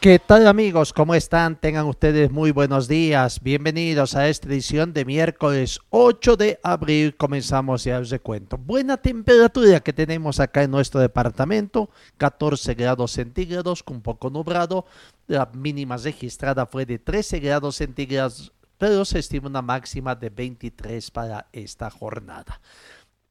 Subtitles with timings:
[0.00, 0.92] ¿Qué tal amigos?
[0.92, 1.56] ¿Cómo están?
[1.56, 3.42] Tengan ustedes muy buenos días.
[3.42, 7.16] Bienvenidos a esta edición de miércoles 8 de abril.
[7.16, 8.56] Comenzamos ya el recuento.
[8.58, 11.90] Buena temperatura que tenemos acá en nuestro departamento.
[12.16, 14.86] 14 grados centígrados, un poco nublado.
[15.26, 21.10] La mínima registrada fue de 13 grados centígrados, pero se estima una máxima de 23
[21.10, 22.60] para esta jornada.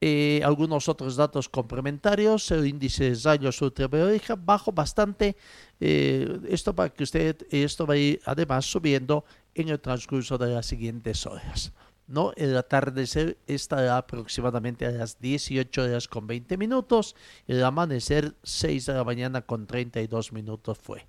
[0.00, 5.36] Eh, algunos otros datos complementarios, el índice de rayos ultravioleta bajo bastante,
[5.80, 9.24] eh, esto para que usted, esto va a ir además subiendo
[9.54, 11.72] en el transcurso de las siguientes horas.
[12.06, 12.32] ¿no?
[12.36, 17.16] El atardecer estará aproximadamente a las 18 horas con 20 minutos,
[17.48, 21.06] el amanecer 6 de la mañana con 32 minutos fue.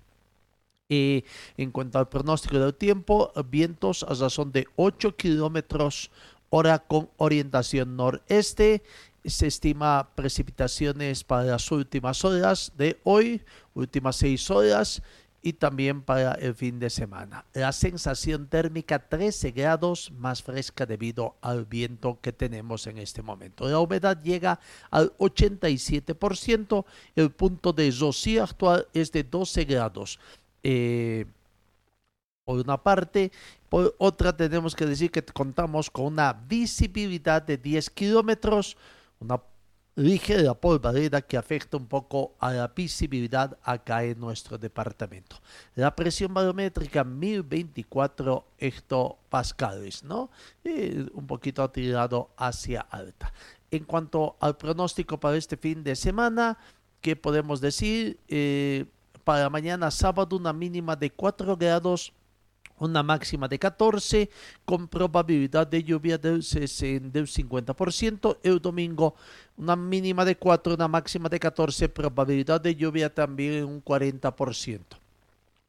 [0.88, 1.24] Y
[1.56, 6.10] en cuanto al pronóstico del tiempo, vientos a razón de 8 kilómetros
[6.50, 8.82] hora con orientación noreste.
[9.24, 13.42] Se estima precipitaciones para las últimas horas de hoy,
[13.74, 15.02] últimas seis horas
[15.42, 17.44] y también para el fin de semana.
[17.52, 23.68] La sensación térmica 13 grados más fresca debido al viento que tenemos en este momento.
[23.68, 26.84] La humedad llega al 87%,
[27.16, 30.18] el punto de rocío actual es de 12 grados.
[30.62, 31.26] Eh,
[32.50, 33.30] por una parte,
[33.68, 38.76] por otra tenemos que decir que contamos con una visibilidad de 10 kilómetros,
[39.20, 39.40] una
[39.94, 45.36] ligera polvareda que afecta un poco a la visibilidad acá en nuestro departamento.
[45.76, 50.28] La presión barométrica 1024 hectopascales, ¿no?
[50.64, 53.32] un poquito tirado hacia alta.
[53.70, 56.58] En cuanto al pronóstico para este fin de semana,
[57.00, 58.18] ¿qué podemos decir?
[58.26, 58.86] Eh,
[59.22, 62.12] para mañana sábado una mínima de 4 grados
[62.80, 64.30] una máxima de 14
[64.64, 68.38] con probabilidad de lluvia del, 50%.
[68.42, 69.14] El domingo
[69.56, 74.80] una mínima de 4, una máxima de 14, probabilidad de lluvia también un 40%.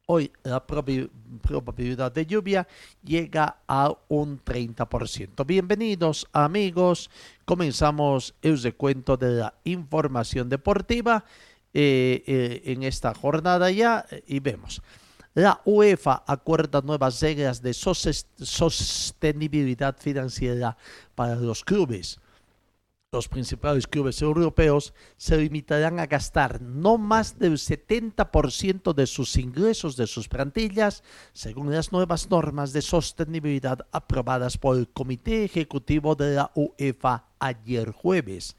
[0.06, 2.66] Hoy la probabilidad de lluvia
[3.04, 5.46] llega a un 30%.
[5.46, 7.08] Bienvenidos amigos,
[7.44, 11.24] comenzamos el recuento de la información deportiva
[11.72, 14.82] eh, eh, en esta jornada ya y vemos.
[15.34, 20.76] La UEFA acuerda nuevas reglas de sostenibilidad financiera
[21.14, 22.20] para los clubes.
[23.14, 29.96] Los principales clubes europeos se limitarán a gastar no más del 70% de sus ingresos
[29.96, 36.34] de sus plantillas, según las nuevas normas de sostenibilidad aprobadas por el Comité Ejecutivo de
[36.36, 38.54] la UEFA ayer jueves.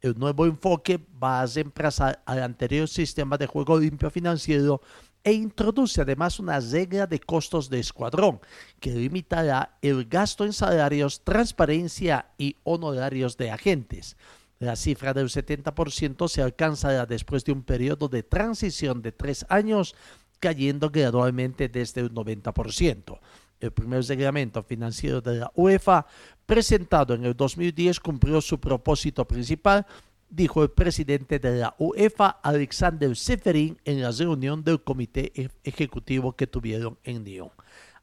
[0.00, 4.80] El nuevo enfoque va a reemplazar al anterior sistema de juego limpio financiero
[5.28, 8.40] e introduce además una regla de costos de escuadrón
[8.80, 14.16] que limitará el gasto en salarios, transparencia y honorarios de agentes.
[14.58, 19.94] La cifra del 70% se alcanzará después de un periodo de transición de tres años,
[20.40, 23.18] cayendo gradualmente desde el 90%.
[23.60, 26.06] El primer reglamento financiero de la UEFA,
[26.46, 29.84] presentado en el 2010, cumplió su propósito principal
[30.30, 35.32] dijo el presidente de la UEFA, Alexander Seferin, en la reunión del comité
[35.64, 37.50] ejecutivo que tuvieron en Lyon.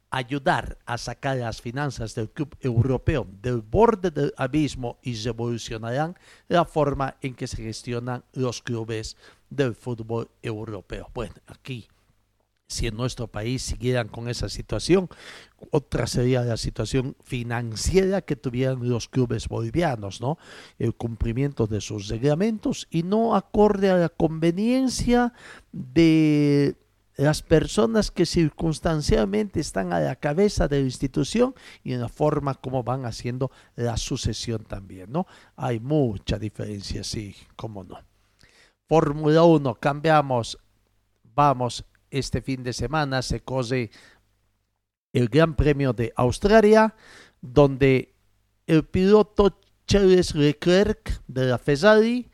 [0.09, 6.16] Ayudar a sacar las finanzas del club europeo del borde del abismo y revolucionarán
[6.47, 9.18] la forma en que se gestionan los clubes
[9.50, 11.09] del fútbol europeo.
[11.14, 11.88] Bueno, aquí
[12.68, 15.08] si en nuestro país siguieran con esa situación,
[15.72, 20.38] otra sería la situación financiera que tuvieran los clubes bolivianos, ¿no?
[20.80, 25.34] El cumplimiento de sus reglamentos y no acorde a la conveniencia
[25.72, 26.76] de
[27.18, 32.56] las personas que circunstancialmente están a la cabeza de la institución y en la forma
[32.56, 35.28] como van haciendo la sucesión también, ¿no?
[35.56, 38.00] Hay mucha diferencia, sí, cómo no.
[38.88, 40.58] Fórmula 1, cambiamos,
[41.35, 41.85] vamos
[42.17, 43.91] este fin de semana se corre
[45.14, 46.96] el Gran Premio de Australia,
[47.41, 48.16] donde
[48.67, 52.29] el piloto Charles Leclerc de la Ferrari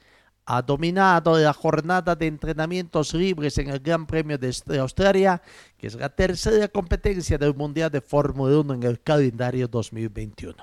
[0.45, 5.41] ha dominado la jornada de entrenamientos libres en el Gran Premio de Australia,
[5.77, 10.55] que es la tercera competencia del Mundial de Fórmula 1 en el calendario 2021.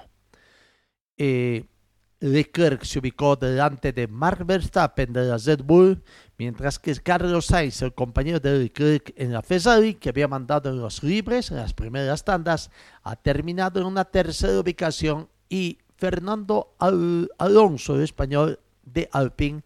[1.17, 1.65] Eh,
[2.21, 6.03] Leclerc se ubicó delante de Mark Verstappen de la Red Bull,
[6.37, 10.81] mientras que Carlos Sainz, el compañero de Leclerc en la Ferrari, que había mandado en
[10.81, 12.71] los libres en las primeras tandas,
[13.03, 19.63] ha terminado en una tercera ubicación y Fernando Alonso, el español de Alpine,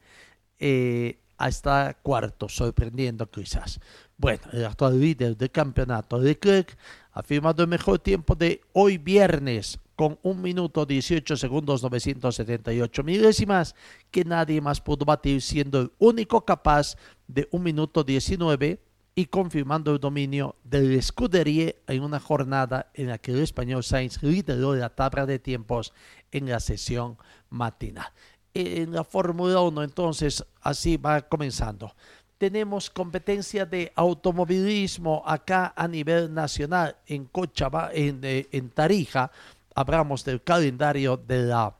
[0.58, 3.80] eh, hasta cuarto, sorprendiendo quizás.
[4.16, 6.76] Bueno, el actual líder del campeonato, Leclerc,
[7.12, 13.74] ha firmado el mejor tiempo de hoy viernes con 1 minuto 18 segundos 978 milésimas
[14.10, 16.96] que nadie más pudo batir siendo el único capaz
[17.28, 18.80] de 1 minuto 19
[19.14, 24.22] y confirmando el dominio del Scuderie en una jornada en la que el español Sainz
[24.22, 25.92] lideró la tabla de tiempos
[26.30, 27.18] en la sesión
[27.50, 28.10] matinal.
[28.54, 31.94] En la Fórmula 1 entonces así va comenzando
[32.42, 39.30] tenemos competencia de automovilismo acá a nivel nacional en Cochabamba, en, eh, Tarija.
[39.76, 41.72] Hablamos del calendario de la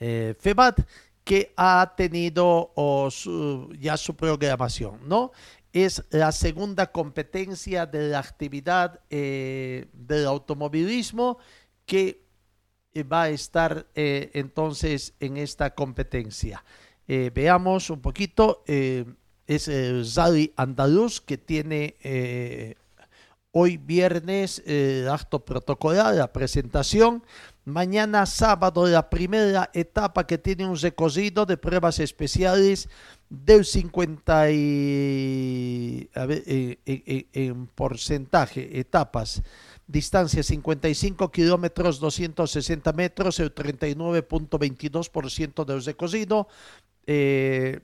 [0.00, 0.80] eh, FEBAT
[1.22, 2.72] que ha tenido
[3.78, 5.30] ya su programación, ¿no?
[5.72, 11.38] Es la segunda competencia de la actividad eh, del automovilismo
[11.84, 12.20] que
[13.12, 16.64] va a estar entonces en esta competencia.
[17.06, 18.64] veamos un poquito
[19.46, 22.74] es el Zadi Andaluz que tiene eh,
[23.52, 27.22] hoy viernes eh, el acto protocolar, la presentación.
[27.64, 32.88] Mañana sábado la primera etapa que tiene un recorrido de pruebas especiales
[33.28, 39.42] del 50 y, en porcentaje, etapas.
[39.86, 46.48] Distancia 55 kilómetros 260 metros, el 39.22% del recorrido
[47.06, 47.78] eh,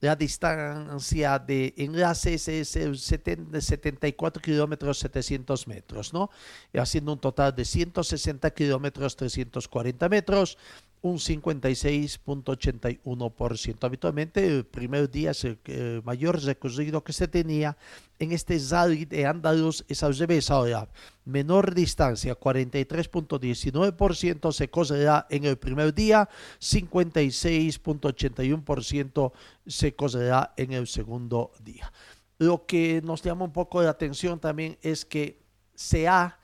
[0.00, 6.30] la distancia de enlaces es el 74 kilómetros 700 metros, ¿no?
[6.74, 10.56] Haciendo un total de 160 kilómetros 340 metros
[11.02, 13.84] un 56.81%.
[13.84, 15.58] Habitualmente el primer día es el,
[16.04, 17.76] mayor recorrido que se tenía
[18.18, 20.88] en este Rally de Andaluz es al revés ahora.
[21.24, 26.28] Menor distancia, 43.19% se correrá en el primer día,
[26.60, 29.32] 56.81%
[29.66, 31.90] se correrá en el segundo día.
[32.38, 35.40] Lo que nos llama un poco la atención también es que
[35.74, 36.38] se ha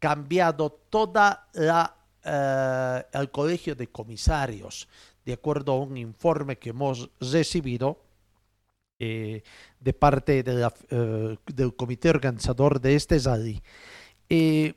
[0.00, 4.88] cambiado toda la eh, al Colegio de Comisarios,
[5.24, 8.04] de acuerdo a un informe que hemos recibido
[8.98, 9.42] eh,
[9.78, 13.62] de parte eh, del comité organizador de este ZADI.
[14.28, 14.76] el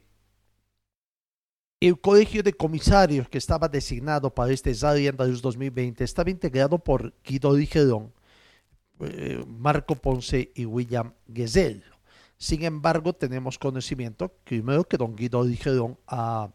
[2.00, 7.54] Colegio de Comisarios que estaba designado para este ZADI Andaluz 2020 estaba integrado por Guido
[7.56, 8.14] Dijerón,
[9.48, 11.84] Marco Ponce y William Gesell.
[12.38, 16.50] Sin embargo, tenemos conocimiento, primero que don Guido Dijerón ha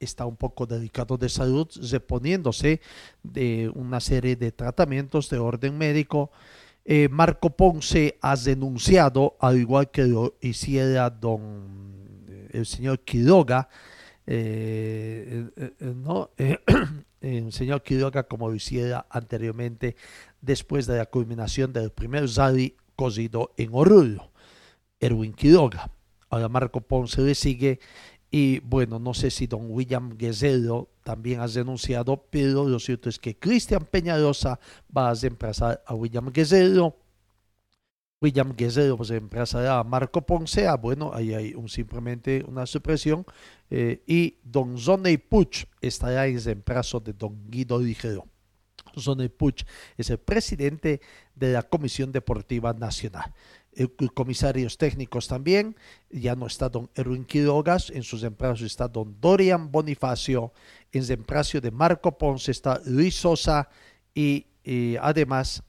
[0.00, 2.80] está un poco dedicado de salud, reponiéndose
[3.22, 6.32] de una serie de tratamientos de orden médico.
[6.84, 13.68] Eh, Marco Ponce ha denunciado, al igual que lo hiciera don eh, el señor Quiroga,
[14.26, 15.48] eh,
[15.80, 16.30] ¿no?
[17.20, 19.94] el señor Quiroga como lo hiciera anteriormente
[20.40, 24.32] después de la culminación del primer rally cosido en Oruro,
[24.98, 25.90] Erwin Quiroga.
[26.30, 27.80] Ahora Marco Ponce le sigue
[28.30, 33.18] y bueno, no sé si don William Guerrero también ha denunciado, pero lo cierto es
[33.18, 34.60] que Cristian Peñalosa
[34.96, 36.96] va a reemplazar a William Guerrero.
[38.20, 40.68] William Guerrero pues, reemplazará a Marco Ponce.
[40.68, 43.24] Ah, bueno, ahí hay simplemente una supresión.
[43.68, 48.26] Eh, y don Zoney Puch estará en reemplazo de don Guido Ligero.
[48.96, 49.64] Zoney Puch
[49.96, 51.00] es el presidente
[51.34, 53.32] de la Comisión Deportiva Nacional
[54.14, 55.76] comisarios técnicos también.
[56.10, 60.52] Ya no está don Erwin Quirogas, en sus empresas está don Dorian Bonifacio,
[60.92, 63.68] en reemplazo de Marco Ponce está Luis Sosa
[64.14, 64.46] y,
[65.00, 65.62] además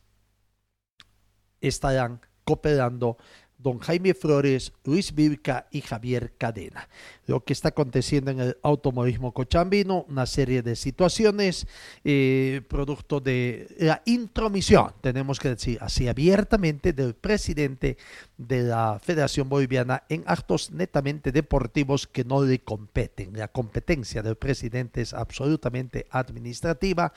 [1.62, 3.17] estarán cooperando
[3.62, 6.88] don Jaime Flores, Luis Vivica y Javier Cadena.
[7.27, 11.68] Lo que está aconteciendo en el automovilismo cochambino, una serie de situaciones,
[12.03, 17.98] eh, producto de la intromisión, tenemos que decir así abiertamente, del presidente
[18.38, 23.38] de la Federación Boliviana en actos netamente deportivos que no le competen.
[23.38, 27.13] La competencia del presidente es absolutamente administrativa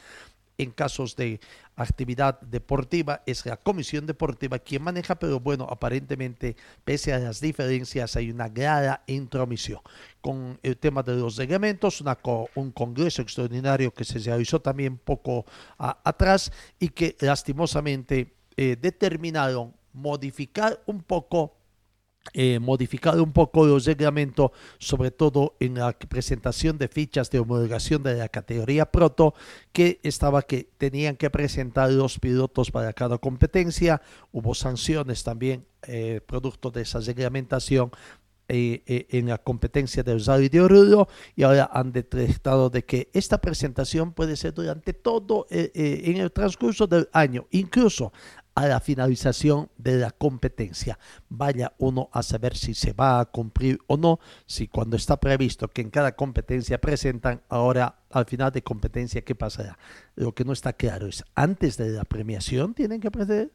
[0.59, 1.41] en casos de
[1.77, 8.17] actividad deportiva es la comisión deportiva quien maneja, pero bueno, aparentemente, pese a las diferencias,
[8.17, 9.81] hay una gran intromisión.
[10.21, 12.03] Con el tema de los reglamentos,
[12.55, 15.45] un congreso extraordinario que se realizó también poco
[15.79, 21.57] atrás y que lastimosamente eh, determinaron modificar un poco
[22.33, 28.03] eh, modificado un poco los reglamentos, sobre todo en la presentación de fichas de homologación
[28.03, 29.35] de la categoría proto,
[29.73, 34.01] que estaba que tenían que presentar los pilotos para cada competencia.
[34.33, 37.91] Hubo sanciones también, eh, producto de esa reglamentación.
[38.47, 43.39] Eh, en la competencia del Rally de Oruro y ahora han detectado de que esta
[43.41, 48.13] presentación puede ser durante todo en el transcurso del año, incluso
[48.55, 50.99] a la finalización de la competencia.
[51.29, 55.69] Vaya uno a saber si se va a cumplir o no, si cuando está previsto
[55.69, 59.79] que en cada competencia presentan, ahora al final de competencia, ¿qué pasará?
[60.15, 63.51] Lo que no está claro es, antes de la premiación tienen que presentar.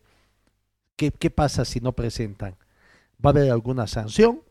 [0.95, 2.57] ¿Qué, qué pasa si no presentan?
[3.23, 4.41] ¿Va a haber alguna sanción?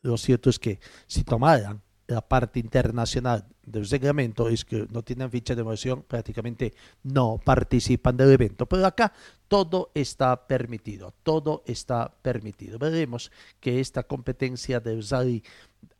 [0.00, 5.30] Lo cierto es que si tomaran la parte internacional del reglamento es que no tienen
[5.30, 6.72] ficha de emoción, prácticamente
[7.02, 8.64] no participan del evento.
[8.64, 9.12] Pero acá
[9.46, 12.78] todo está permitido, todo está permitido.
[12.78, 15.44] Veremos que esta competencia del Rally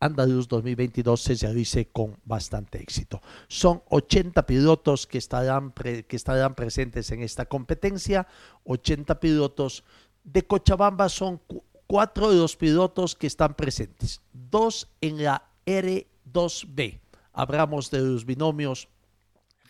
[0.01, 3.21] Andaluz 2022 se realice con bastante éxito.
[3.47, 8.27] Son 80 pilotos que estarán, que estarán presentes en esta competencia,
[8.65, 9.85] 80 pilotos.
[10.25, 11.41] De Cochabamba son
[11.87, 16.99] cuatro de los pilotos que están presentes, dos en la R2B.
[17.35, 18.89] Hablamos de los binomios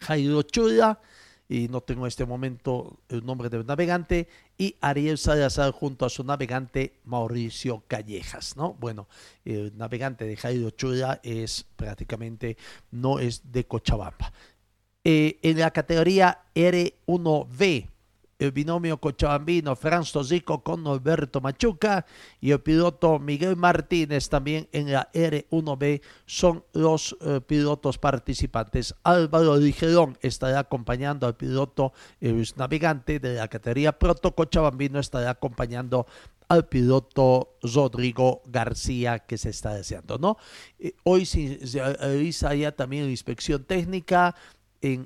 [0.00, 1.00] Jairo Chula,
[1.48, 6.08] y no tengo en este momento el nombre del navegante, y Ariel Salazar junto a
[6.08, 8.74] su navegante Mauricio Callejas, ¿no?
[8.74, 9.08] Bueno,
[9.44, 12.56] el navegante de Jairo Chula es prácticamente,
[12.92, 14.32] no es de Cochabamba.
[15.02, 17.88] Eh, en la categoría R1B,
[18.38, 22.06] el binomio cochabambino Franz Tosico con Alberto Machuca
[22.40, 28.94] y el piloto Miguel Martínez también en la R1B son los eh, pilotos participantes.
[29.02, 36.06] Álvaro Ligerón estará acompañando al piloto el navegante de la categoría Proto Cochabambino estará acompañando
[36.48, 40.38] al piloto Rodrigo García que se está deseando, ¿no?
[40.78, 41.58] Eh, hoy se
[41.98, 44.34] realiza ya también la inspección técnica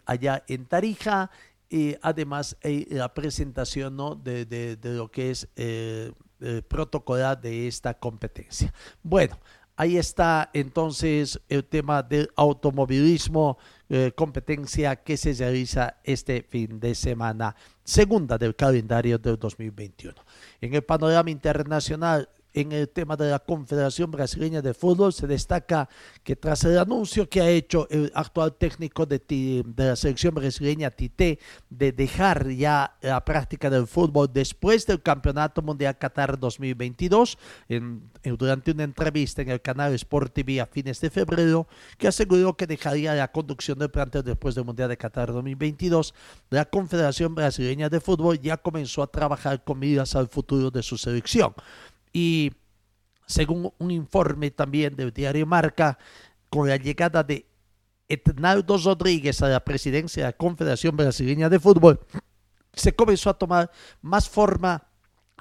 [0.06, 1.30] allá en Tarija
[1.72, 4.14] y además eh, la presentación ¿no?
[4.14, 8.70] de, de, lo que es eh, el protocolo de esta competencia.
[9.02, 9.38] Bueno,
[9.74, 13.56] ahí está entonces el tema del automovilismo,
[13.88, 20.14] eh, competencia que se realiza este fin de semana, segunda del calendario del 2021.
[20.60, 25.88] En el panorama internacional, en el tema de la Confederación Brasileña de Fútbol se destaca
[26.22, 30.90] que tras el anuncio que ha hecho el actual técnico de, de, la selección brasileña
[30.90, 31.38] Tite
[31.70, 38.70] de dejar ya la práctica del fútbol después del Campeonato Mundial Qatar 2022, en, durante
[38.70, 41.66] una entrevista en el canal Sport TV a fines de febrero,
[41.98, 46.14] que aseguró que dejaría la conducción del plantel después del Mundial de Qatar 2022,
[46.50, 50.98] la Confederación Brasileña de Fútbol ya comenzó a trabajar con miras al futuro de su
[50.98, 51.54] selección.
[52.12, 52.52] Y
[53.26, 55.98] según un informe también del diario Marca,
[56.50, 57.46] con la llegada de
[58.08, 62.00] Etnaldo Rodríguez a la presidencia de la Confederación Brasileña de Fútbol,
[62.74, 63.70] se comenzó a tomar
[64.02, 64.86] más forma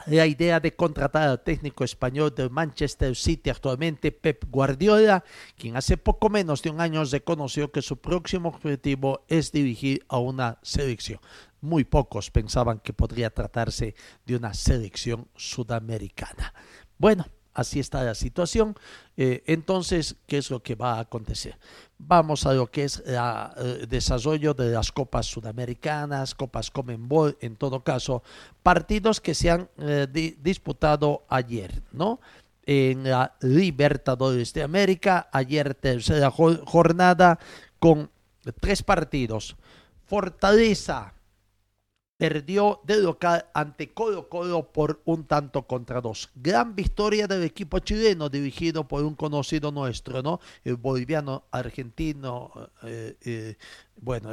[0.08, 5.24] la idea de contratar al técnico español del Manchester City actualmente, Pep Guardiola,
[5.58, 10.18] quien hace poco menos de un año reconoció que su próximo objetivo es dirigir a
[10.18, 11.20] una selección.
[11.62, 16.53] Muy pocos pensaban que podría tratarse de una selección sudamericana.
[16.98, 18.75] Bueno, así está la situación.
[19.18, 21.58] Eh, entonces, ¿qué es lo que va a acontecer?
[21.98, 27.56] Vamos a lo que es el eh, desarrollo de las copas sudamericanas, copas Comenbol, en
[27.56, 28.24] todo caso,
[28.63, 30.08] partidos que se han eh,
[30.41, 32.20] disputado ayer, ¿no?
[32.63, 37.39] En la Libertadores de América, ayer tercera jornada
[37.80, 38.10] con
[38.60, 39.56] tres partidos.
[40.06, 41.13] Fortaleza
[42.22, 46.30] perdió de local ante Colo Colo por un tanto contra dos.
[46.36, 50.40] Gran victoria del equipo chileno dirigido por un conocido nuestro, ¿no?
[50.63, 52.51] El boliviano argentino,
[52.84, 53.56] eh, eh,
[54.00, 54.30] bueno,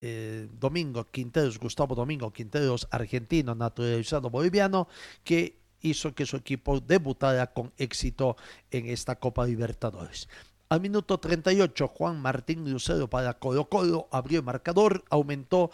[0.00, 4.88] eh, Domingo Quinteros, Gustavo Domingo Quinteros, argentino, naturalizado boliviano,
[5.24, 8.38] que hizo que su equipo debutara con éxito
[8.70, 10.26] en esta Copa Libertadores.
[10.72, 15.70] Al minuto 38, Juan Martín Lucero para Colo Colo abrió el marcador, aumentó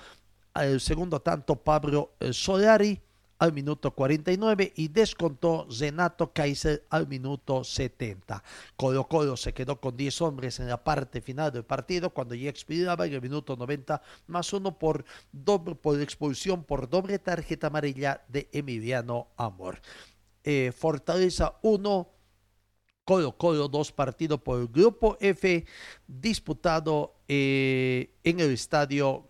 [0.65, 3.01] el segundo tanto Pablo eh, Solari
[3.39, 8.43] al minuto 49 y descontó Zenato Kaiser al minuto 70.
[8.77, 12.51] Colo Colo se quedó con 10 hombres en la parte final del partido cuando ya
[12.51, 18.25] expiraba en el minuto 90 más uno por, doble, por expulsión por doble tarjeta amarilla
[18.29, 19.81] de Emiliano Amor.
[20.43, 22.09] Eh, Fortaleza 1,
[23.05, 25.65] Colo Colo 2 partido por el grupo F
[26.07, 29.29] disputado eh, en el estadio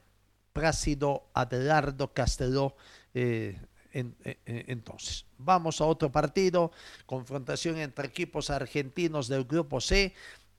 [0.59, 2.75] Plácido Adelardo Castelló.
[3.15, 3.57] Eh,
[3.93, 6.73] en, en, entonces, vamos a otro partido,
[7.07, 10.12] confrontación entre equipos argentinos del grupo C.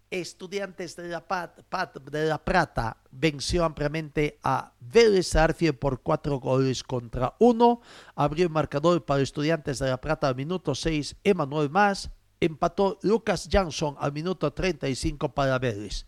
[0.09, 6.39] Estudiantes de la, Pat, Pat, de la Plata venció ampliamente a Vélez Arfield por cuatro
[6.39, 7.81] goles contra uno.
[8.15, 12.09] Abrió el marcador para Estudiantes de la Plata al minuto 6, Emanuel Más.
[12.39, 16.05] Empató Lucas Jansson al minuto 35 para Vélez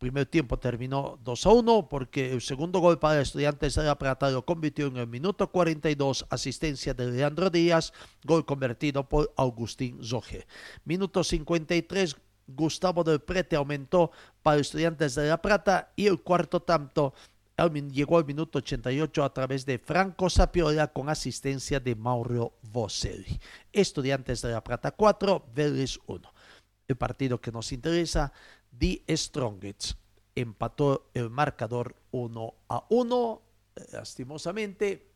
[0.00, 4.30] primer tiempo terminó 2 a 1 porque el segundo gol para Estudiantes de La Plata
[4.30, 7.92] lo convirtió en el minuto 42, asistencia de Leandro Díaz,
[8.24, 10.46] gol convertido por Agustín Zoge.
[10.84, 12.16] Minuto 53,
[12.48, 14.10] Gustavo del Prete aumentó
[14.42, 17.12] para Estudiantes de La Plata y el cuarto tanto
[17.68, 23.38] llegó al minuto 88 a través de Franco Sapiola con asistencia de Mauro Boselli.
[23.70, 26.32] Estudiantes de La Plata 4, Vélez 1.
[26.88, 28.32] El partido que nos interesa
[28.78, 29.92] The Strongest
[30.34, 33.42] empató el marcador 1 a 1.
[33.92, 35.10] Lastimosamente,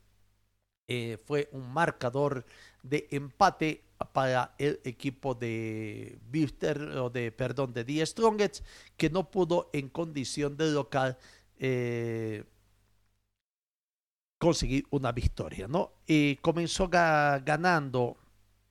[0.89, 2.45] eh, fue un marcador
[2.83, 8.65] de empate para el equipo de Bister, o de, perdón, de The Strongest,
[8.97, 11.19] que no pudo en condición de local
[11.59, 12.45] eh,
[14.39, 15.93] conseguir una victoria, ¿no?
[16.07, 18.19] Y comenzó ga ganando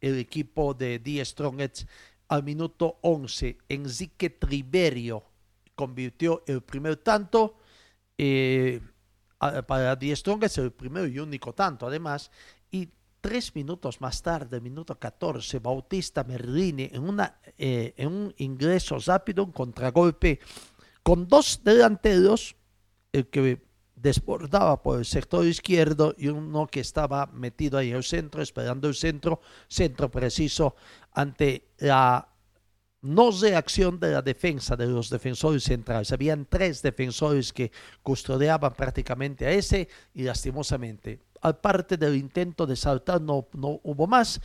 [0.02, 1.88] el equipo de The Strongest
[2.34, 5.24] al minuto 11, Enrique Triverio
[5.76, 7.58] convirtió el primer tanto
[8.18, 8.82] eh,
[9.68, 12.32] para Die es el primero y único tanto además,
[12.72, 12.90] y
[13.22, 19.44] tres minutos más tarde, minuto 14, Bautista Merlini en, una, eh, en un ingreso rápido,
[19.44, 20.40] un contragolpe,
[21.04, 22.56] con dos delanteros,
[23.12, 23.62] el que
[24.04, 28.96] desbordaba por el sector izquierdo y uno que estaba metido ahí el centro, esperando el
[28.96, 30.76] centro, centro preciso
[31.14, 32.28] ante la
[33.02, 36.12] no reacción de la defensa de los defensores centrales.
[36.12, 43.22] Habían tres defensores que custodiaban prácticamente a ese y lastimosamente, aparte del intento de saltar,
[43.22, 44.42] no, no hubo más.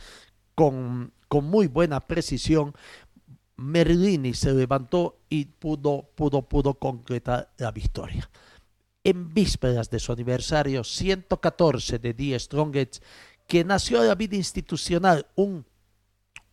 [0.55, 2.73] Con, con muy buena precisión,
[3.55, 8.29] Merlini se levantó y pudo, pudo, pudo concretar la victoria.
[9.09, 13.03] En vísperas de su aniversario 114 de Die Strongest,
[13.47, 15.65] que nació la vida institucional un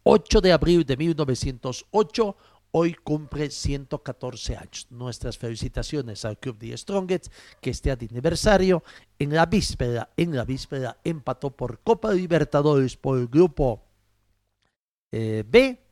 [0.05, 2.37] 8 de abril de 1908,
[2.71, 4.87] hoy cumple 114 años.
[4.89, 7.27] Nuestras felicitaciones al Club de Strongest,
[7.61, 8.83] que esté de aniversario.
[9.19, 13.83] En la víspera, en la víspera empató por Copa Libertadores por el grupo
[15.13, 15.86] eh, B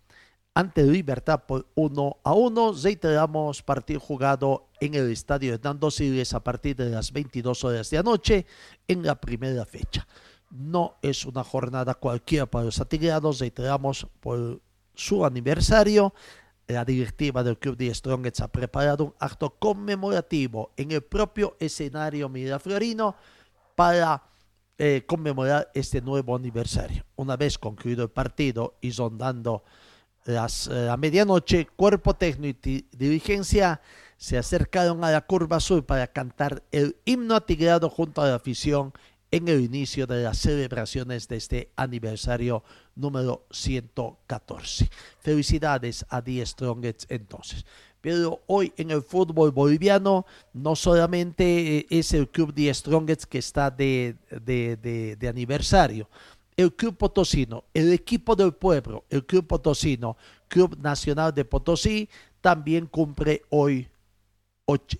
[0.54, 2.72] ante Libertad por 1 a 1.
[2.82, 7.98] Reiteramos partido jugado en el estadio Hernando Siles a partir de las 22 horas de
[7.98, 8.46] anoche
[8.86, 10.06] en la primera fecha.
[10.50, 14.60] No es una jornada cualquiera para los atigrados, reiteramos por
[14.94, 16.14] su aniversario.
[16.68, 22.28] La directiva del Club de Strongets ha preparado un acto conmemorativo en el propio escenario
[22.28, 23.16] Miraflorino
[23.74, 24.22] para
[24.78, 27.04] eh, conmemorar este nuevo aniversario.
[27.16, 29.64] Una vez concluido el partido y rondando
[30.24, 33.80] las, eh, a medianoche, cuerpo técnico y dirigencia
[34.16, 38.92] se acercaron a la curva sur para cantar el himno atigrado junto a la afición
[39.30, 42.62] en el inicio de las celebraciones de este aniversario
[42.94, 44.88] número 114.
[45.18, 47.66] Felicidades a Die Strongest entonces.
[48.00, 53.38] Pero hoy en el fútbol boliviano no solamente eh, es el club Die Strongest que
[53.38, 56.08] está de, de, de, aniversario.
[56.56, 60.16] El Club Potosino, el equipo del pueblo, el Club Potosino,
[60.48, 62.08] Club Nacional de Potosí,
[62.40, 63.88] también cumple hoy,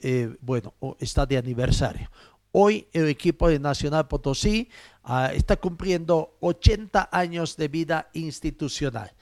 [0.01, 2.11] eh, bueno, está de aniversario.
[2.57, 4.69] Hoy el equipo de Nacional Potosí
[5.09, 9.13] uh, está cumpliendo 80 años de vida institucional.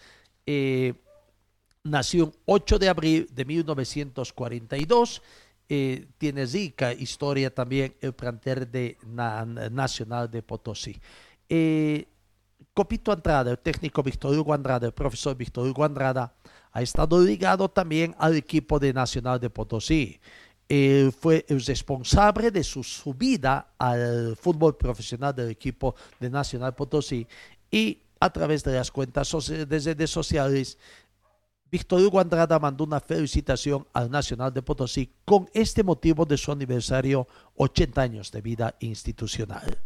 [0.45, 0.93] Eh,
[1.83, 5.23] nació el 8 de abril de 1942.
[5.71, 11.01] Eh, tiene rica historia también el plantel de na, Nacional de Potosí.
[12.75, 16.35] Copito Andrada, el técnico Víctor Hugo Andrada, el profesor Víctor Hugo Andrada,
[16.73, 20.19] ha estado ligado también al equipo de Nacional de Potosí
[20.75, 27.27] eh, fue el responsable de su subida al fútbol profesional del equipo de Nacional Potosí
[27.71, 30.79] y a través de las cuentas de redes sociales.
[31.71, 36.51] Víctor Hugo Andrada mandó una felicitación al Nacional de Potosí con este motivo de su
[36.51, 39.79] aniversario 80 años de vida institucional.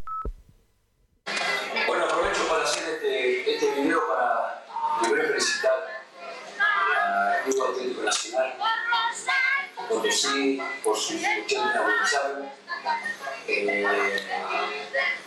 [9.96, 12.50] Potosí por su 80 aniversario.
[13.48, 14.20] Eh,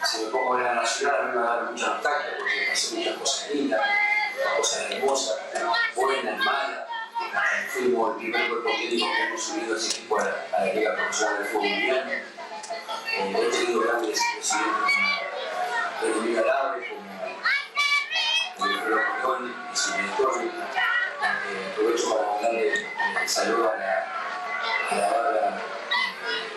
[0.06, 3.18] si me pongo en la nacional me va a dar mucha nostalgia porque pasé muchas
[3.18, 3.82] cosas lindas,
[4.58, 5.40] cosas hermosas,
[5.96, 6.88] buenas, malas.
[7.70, 11.48] Fuimos el primer cuerpo técnico que hemos subido ese equipo a la, Liga Profesional del
[11.48, 12.12] Fútbol Mundial.
[12.12, 14.94] Eh, he tenido grandes presidentes
[16.00, 16.90] como Edelmira Labre,
[18.56, 20.44] como el Alfredo Corleone y su director.
[20.44, 22.88] Eh, aprovecho para mandarle eh,
[23.26, 24.19] saludos a la,
[24.96, 25.62] la barra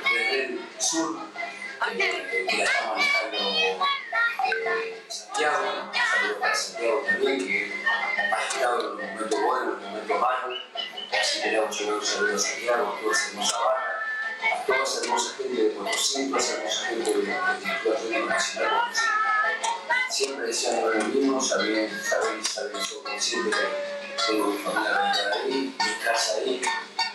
[0.04, 1.32] desde el sur
[1.96, 2.66] que la
[5.08, 5.92] Santiago.
[5.92, 7.72] Saludos para Santiago también, que
[8.64, 10.58] ha en los momentos buenos, en los momentos malos.
[11.20, 14.02] Así que le damos un saludo a Santiago, a toda esa hermosa barra,
[14.54, 18.70] a toda esa hermosa gente de Potosí, toda esa hermosa gente del Instituto Atlético Nacional
[18.90, 19.00] de.
[20.10, 26.04] Siempre decían lo mismo, saben, saben, saben, soy consciente que tengo mi familia ahí, mi
[26.04, 26.62] casa ahí.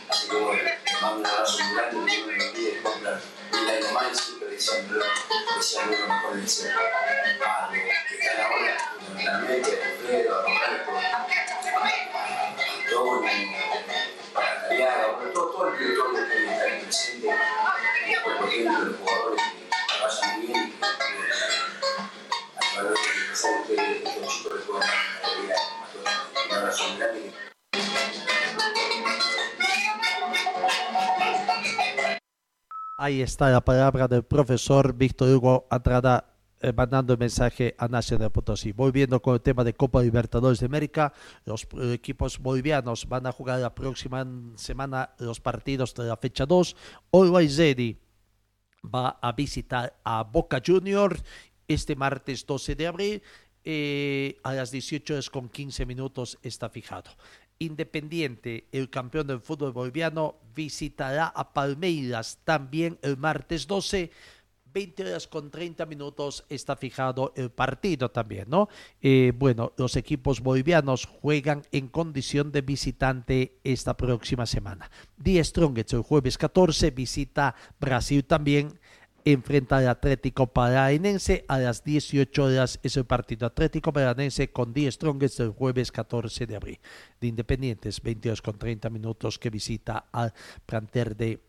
[0.10, 3.21] Así que bueno, les mando un abrazo muy grande, que Dios me bendiga y cumpla
[3.51, 5.05] vida y nomás, siempre decían lo
[5.57, 10.91] decían lo mejor le decían a los que están ahora, fundamentalmente, a Alfredo, a Roberto,
[10.97, 11.27] a
[12.89, 13.55] Tony,
[14.33, 18.86] a Cariaga, bueno, todo, todo el director que está ahí presente, y después por ejemplo
[18.86, 20.86] los jugadores que vayan muy bien y que
[22.57, 26.47] a través de que pasan ustedes, estos chicos les puedan dar una alegría a todos.
[26.49, 27.46] Un abrazo muy grande.
[32.99, 38.29] Ahí está la palabra del profesor Víctor Hugo Andrada eh, mandando el mensaje a Nacional
[38.29, 38.71] de Potosí.
[38.71, 41.13] Volviendo con el tema de Copa Libertadores de América,
[41.45, 46.47] los eh, equipos bolivianos van a jugar la próxima semana los partidos de la fecha
[46.47, 46.75] 2.
[47.12, 47.99] Always Ready
[48.83, 51.23] va a visitar a Boca Juniors
[51.67, 53.23] este martes 12 de abril.
[53.69, 57.12] eh, a las 18 horas con 15 minutos está fijado.
[57.59, 64.11] Independiente, el campeón del fútbol boliviano, visitará a Palmeiras también el martes 12.
[64.73, 68.69] 20 horas con 30 minutos está fijado el partido también, ¿no?
[69.01, 74.91] Eh, bueno, los equipos bolivianos juegan en condición de visitante esta próxima semana.
[75.17, 78.79] Die Strongets el jueves 14 visita Brasil también
[79.33, 84.93] enfrenta al Atlético Paranaense a las 18 horas es el partido Atlético Paranaense con 10
[84.93, 86.79] Strongest el jueves 14 de abril.
[87.19, 90.33] De Independientes, 22 con 30 minutos que visita al
[90.65, 91.41] planter de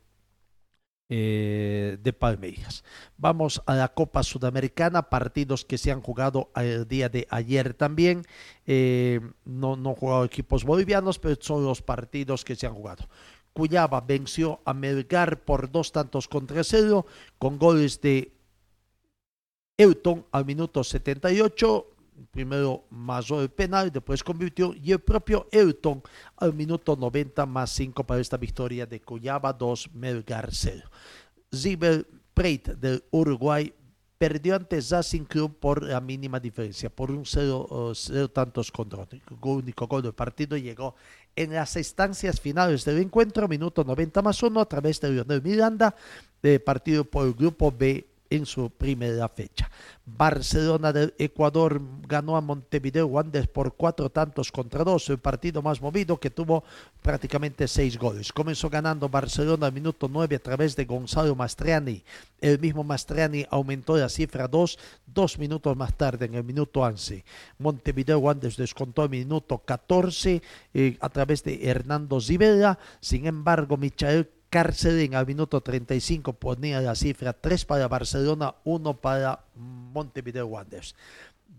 [1.10, 2.84] eh, de Palmeiras.
[3.16, 8.26] Vamos a la Copa Sudamericana, partidos que se han jugado el día de ayer también.
[8.66, 13.08] Eh, no, no han jugado equipos bolivianos, pero son los partidos que se han jugado.
[13.52, 17.06] Cuyaba venció a Melgar por dos tantos contra cero
[17.38, 18.32] con goles de
[19.76, 21.87] Euton al minuto 78.
[22.32, 26.02] Primero masó el penal, después convirtió y el propio Euton
[26.37, 30.88] al minuto 90 más 5 para esta victoria de Cuyaba 2, Melgar 0.
[31.52, 33.72] River Plate del Uruguay
[34.18, 39.06] perdió ante Racing Club por la mínima diferencia, por un cero, uh, cero tantos contra.
[39.12, 40.96] El único gol del partido llegó
[41.38, 45.94] en las instancias finales del encuentro, minuto 90 más 1, a través de Leonel Miranda,
[46.42, 49.70] de partido por el grupo B en su primera fecha.
[50.04, 55.80] Barcelona del Ecuador ganó a Montevideo Wanderers por cuatro tantos contra dos, el partido más
[55.80, 56.64] movido que tuvo
[57.02, 58.32] prácticamente seis goles.
[58.32, 62.02] Comenzó ganando Barcelona al minuto 9 a través de Gonzalo Mastriani.
[62.40, 67.24] El mismo Mastriani aumentó la cifra 2 dos minutos más tarde, en el minuto 11.
[67.58, 70.42] Montevideo Wanderers descontó el minuto 14
[70.74, 72.78] eh, a través de Hernando Zibela.
[73.00, 79.44] Sin embargo, Michael Cárcel al minuto 35 ponía la cifra 3 para Barcelona, 1 para
[79.54, 80.94] Montevideo Wanderers.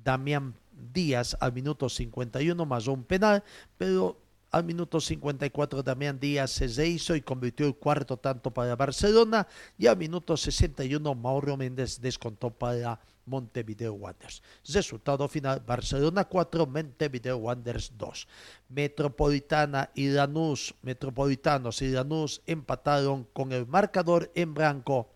[0.04, 0.56] Damián
[0.94, 3.44] Díaz al minuto 51 más un penal,
[3.78, 4.18] pero
[4.52, 9.88] al minuto 54 Damián Díaz se hizo y convirtió el cuarto tanto para Barcelona y
[9.88, 14.42] al minuto 61 Mauro Méndez descontó para Montevideo Wanderers.
[14.74, 18.28] Resultado final, Barcelona 4, Montevideo Wanderers 2.
[18.70, 25.10] Metropolitana y Lanús, Metropolitanos y Lanús empataron con el marcador en blanco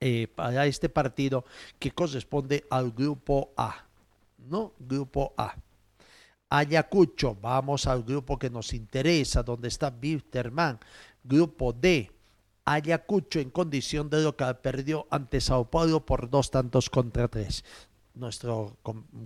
[0.00, 1.44] eh, para este partido
[1.78, 3.86] que corresponde al grupo A,
[4.38, 4.72] ¿no?
[4.78, 5.56] Grupo A.
[6.50, 10.80] Ayacucho, vamos al grupo que nos interesa, donde está Wilterman.
[11.22, 12.10] Grupo D,
[12.64, 17.64] Ayacucho en condición de local perdió ante Sao Paulo por dos tantos contra tres.
[18.14, 18.76] nuestro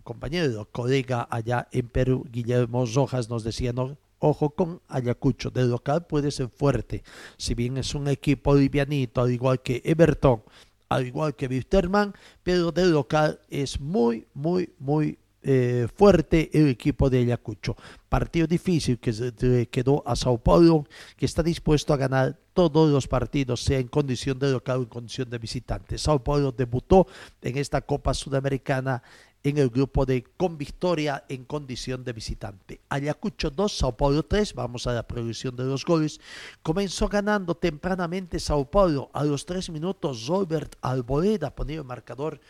[0.04, 6.06] compañero, colega allá en Perú, Guillermo Rojas, nos decía, no, ojo con Ayacucho, de local
[6.06, 7.02] puede ser fuerte,
[7.38, 10.42] si bien es un equipo livianito, al igual que Everton,
[10.90, 17.10] al igual que Wisterman, pero de local es muy, muy, muy eh, fuerte el equipo
[17.10, 17.76] de Ayacucho.
[18.08, 20.86] Partido difícil que se quedó a Sao Paulo,
[21.18, 24.88] que está dispuesto a ganar todos los partidos, sea en condición de local o en
[24.88, 25.98] condición de visitante.
[25.98, 27.06] Sao Paulo debutó
[27.42, 29.02] en esta Copa Sudamericana
[29.42, 32.80] en el grupo de con victoria en condición de visitante.
[32.88, 36.18] Ayacucho 2, Sao Paulo 3, vamos a la producción de los goles.
[36.62, 39.10] Comenzó ganando tempranamente Sao Paulo.
[39.12, 42.40] A los tres minutos, Robert Alboleda ponía el marcador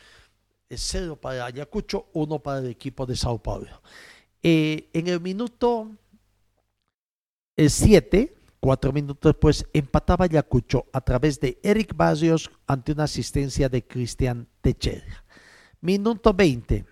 [0.76, 3.82] cero para Ayacucho, uno para el equipo de Sao Paulo.
[4.42, 5.90] Eh, en el minuto
[7.56, 13.68] 7, eh, cuatro minutos después, empataba Ayacucho a través de Eric Barrios ante una asistencia
[13.68, 15.24] de Cristian Techera.
[15.80, 16.84] Minuto 20,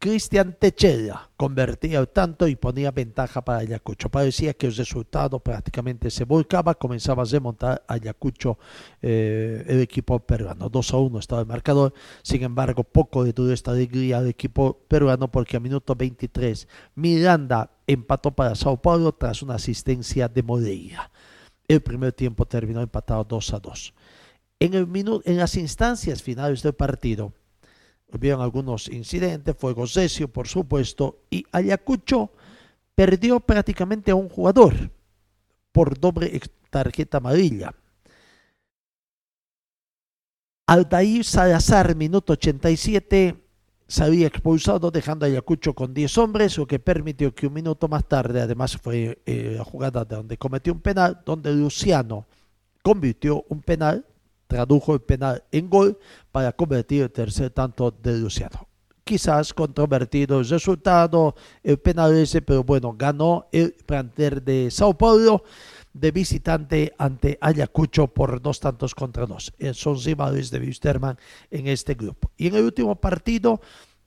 [0.00, 4.08] Cristian Techera convertía el tanto y ponía ventaja para Ayacucho.
[4.08, 8.58] Parecía que el resultado prácticamente se volcaba, comenzaba a remontar Ayacucho
[9.02, 10.70] eh, el equipo peruano.
[10.70, 14.78] 2 a 1 estaba el marcador, sin embargo, poco de toda esta alegría al equipo
[14.88, 21.10] peruano porque a minuto 23 Miranda empató para Sao Paulo tras una asistencia de Moreira.
[21.68, 23.94] El primer tiempo terminó empatado 2 a 2.
[24.60, 24.88] En, el
[25.26, 27.34] en las instancias finales del partido,
[28.12, 32.30] Hubieron algunos incidentes, fuego cesio, por supuesto, y Ayacucho
[32.94, 34.90] perdió prácticamente a un jugador
[35.72, 37.74] por doble tarjeta amarilla.
[40.66, 43.36] Aldair Salazar, minuto 87,
[43.88, 47.88] se había expulsado dejando a Ayacucho con 10 hombres, lo que permitió que un minuto
[47.88, 52.26] más tarde, además fue eh, la jugada donde cometió un penal, donde Luciano
[52.82, 54.06] convirtió un penal
[54.50, 55.96] tradujo el penal en gol
[56.32, 58.66] para convertir el tercer tanto de Luciano.
[59.04, 65.44] Quizás controvertido el resultado, el penal ese, pero bueno, ganó el planter de Sao Paulo
[65.92, 69.52] de visitante ante Ayacucho por dos tantos contra dos.
[69.72, 71.16] Son rivales de Wisterman
[71.50, 72.32] en este grupo.
[72.36, 73.60] Y en el último partido,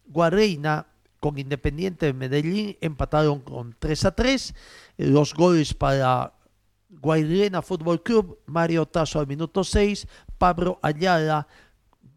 [0.06, 0.88] Guareina
[1.22, 4.54] con Independiente de Medellín empataron con 3 a 3.
[4.98, 6.34] Los goles para
[7.02, 11.48] Guairena Fútbol Club, Mario Tazo al minuto 6, Pablo Ayala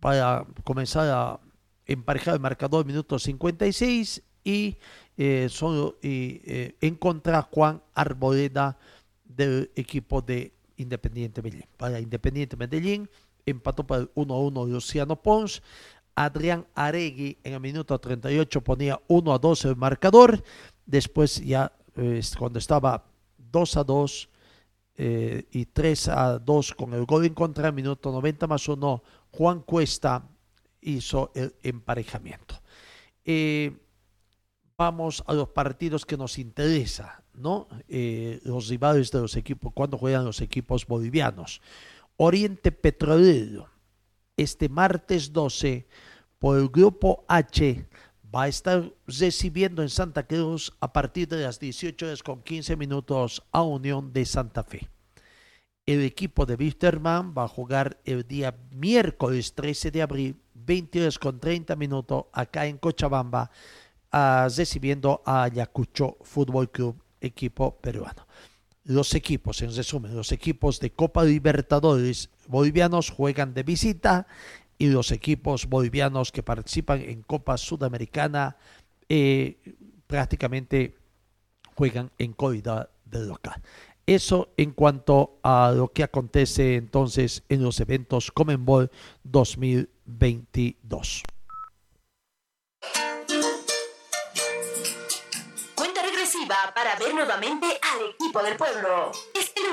[0.01, 1.41] para comenzar a
[1.87, 4.77] emparejar el marcador al minuto 56 y,
[5.17, 8.79] eh, solo, y eh, en contra Juan Arboleda
[9.25, 11.67] del equipo de Independiente Medellín.
[11.77, 13.09] Para Independiente Medellín
[13.45, 15.63] empató para el 1-1 Luciano Pons.
[16.15, 20.43] Adrián Aregui en el minuto 38 ponía 1 a 2 el marcador.
[20.87, 23.05] Después ya eh, cuando estaba
[23.53, 24.29] 2 a 2
[24.97, 29.61] eh, y 3 a 2 con el gol en contra, minuto 90 más 1, Juan
[29.61, 30.27] Cuesta
[30.81, 32.61] hizo el emparejamiento.
[33.25, 33.77] Eh,
[34.77, 37.69] vamos a los partidos que nos interesa, ¿no?
[37.89, 41.61] Eh, los rivales de los equipos, cuando juegan los equipos bolivianos.
[42.17, 43.69] Oriente Petrolero,
[44.37, 45.87] este martes 12,
[46.39, 47.87] por el grupo H,
[48.37, 52.77] va a estar recibiendo en Santa Cruz a partir de las 18 horas con 15
[52.77, 54.91] minutos a Unión de Santa Fe.
[55.87, 61.19] El equipo de Wisterman va a jugar el día miércoles 13 de abril, 20 horas
[61.19, 63.51] con 30 minutos, acá en Cochabamba,
[64.55, 68.27] recibiendo a Ayacucho Fútbol Club, equipo peruano.
[68.85, 74.27] Los equipos, en resumen, los equipos de Copa Libertadores bolivianos juegan de visita
[74.79, 78.57] y los equipos bolivianos que participan en Copa Sudamericana
[79.09, 79.57] eh,
[80.07, 80.97] prácticamente
[81.75, 83.63] juegan en calidad de local.
[84.07, 88.91] Eso en cuanto a lo que acontece entonces en los eventos Comenbol
[89.25, 91.25] 2022.
[95.75, 99.11] Cuenta regresiva para ver nuevamente al equipo del pueblo.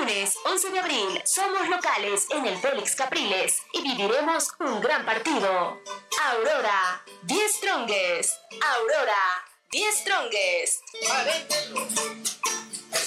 [0.04, 5.06] Este lunes 11 de abril somos locales en el Félix Capriles y viviremos un gran
[5.06, 5.80] partido.
[6.22, 8.34] Aurora, 10 Strongest.
[8.60, 10.82] Aurora, 10 Strongest.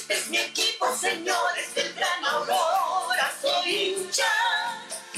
[0.09, 4.76] Es mi equipo, señores del Gran Aurora, soy hincha.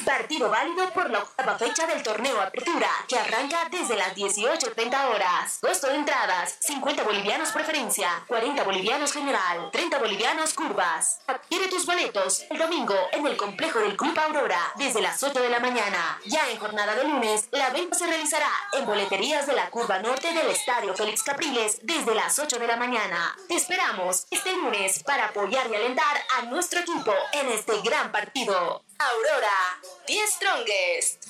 [0.10, 5.60] Partido válido por la octava fecha del torneo Apertura, que arranca desde las 18.30 horas.
[5.62, 11.20] Costo de entradas, 50 bolivianos preferencia, 40 bolivianos general, 30 bolivianos curvas.
[11.28, 15.50] Adquiere tus boletos el domingo en el complejo del Club Aurora, desde las 8 de
[15.50, 16.20] la mañana.
[16.26, 20.34] Ya en jornada de lunes, la venta se realizará en boleterías de la curva norte
[20.34, 23.38] del Estadio Félix Capriles, desde las 8 de la mañana.
[23.48, 28.84] Te esperamos este lunes para apoyar y alentar a nuestro equipo en este gran partido.
[29.02, 31.28] Aurora, The Strongest.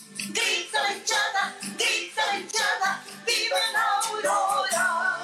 [2.35, 5.19] Hinchada, viva la aurora.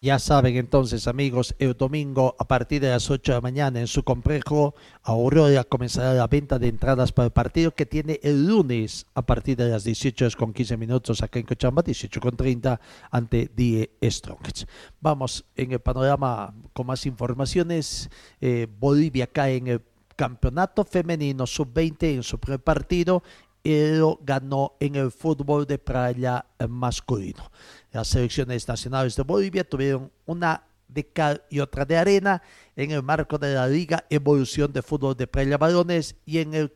[0.00, 3.88] Ya saben entonces amigos, el domingo a partir de las 8 de la mañana en
[3.88, 9.06] su complejo Aurora comenzará la venta de entradas para el partido que tiene el lunes
[9.14, 13.50] a partir de las 18 con 15 minutos acá en Cochabamba, 18 con 30 ante
[13.56, 14.68] Die Strongest.
[15.00, 18.08] Vamos en el panorama con más informaciones.
[18.40, 19.82] Eh, Bolivia cae en el
[20.18, 23.22] campeonato femenino sub-20 en su primer partido
[23.62, 27.52] y lo ganó en el fútbol de playa masculino.
[27.92, 32.42] Las selecciones nacionales de Bolivia tuvieron una de cal y otra de arena
[32.74, 36.72] en el marco de la Liga Evolución de Fútbol de Playa Balones y en el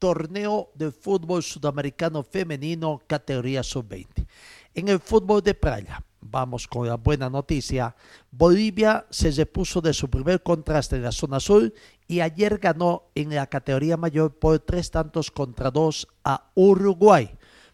[0.00, 4.26] torneo de fútbol sudamericano femenino categoría sub-20.
[4.74, 7.94] En el fútbol de playa, vamos con la buena noticia,
[8.30, 11.72] Bolivia se repuso de su primer contraste en la zona sur
[12.06, 17.30] y ayer ganó en la categoría mayor por tres tantos contra dos a Uruguay.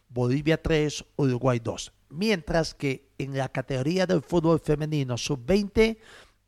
[0.08, 5.98] Bolivia 3, Uruguay 2 mientras que en la categoría del fútbol femenino sub-20,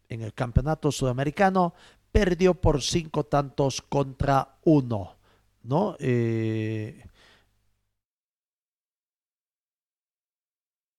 [0.09, 1.75] en el campeonato sudamericano,
[2.11, 5.17] perdió por cinco tantos contra uno,
[5.63, 5.97] ¿no?
[5.99, 7.05] Eh,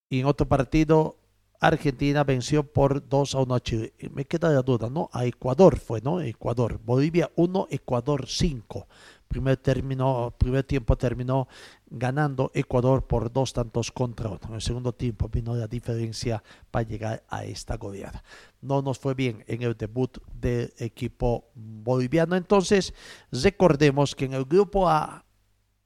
[0.10, 1.18] y en otro partido,
[1.60, 3.94] Argentina venció por 2 a 1 a Chile.
[4.12, 5.10] Me queda la duda, ¿no?
[5.12, 6.22] A Ecuador fue, ¿no?
[6.22, 6.80] Ecuador.
[6.84, 8.88] Bolivia 1, Ecuador 5
[9.30, 11.48] primer, término, primer tiempo terminó
[11.88, 14.40] ganando Ecuador por dos tantos contra uno.
[14.50, 18.24] En el segundo tiempo vino la diferencia para llegar a esta goleada.
[18.62, 22.36] No nos fue bien en el debut del equipo boliviano.
[22.36, 22.94] Entonces,
[23.32, 25.24] recordemos que en el grupo A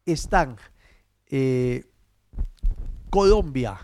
[0.05, 0.55] están
[1.27, 1.85] eh,
[3.09, 3.77] Colombia,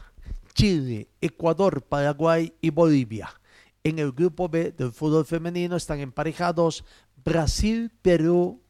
[0.54, 3.30] Chile, Ecuador, Paraguay y Bolivia.
[3.84, 6.84] En el grupo B del fútbol femenino están emparejados
[7.24, 8.62] Brasil, Perú,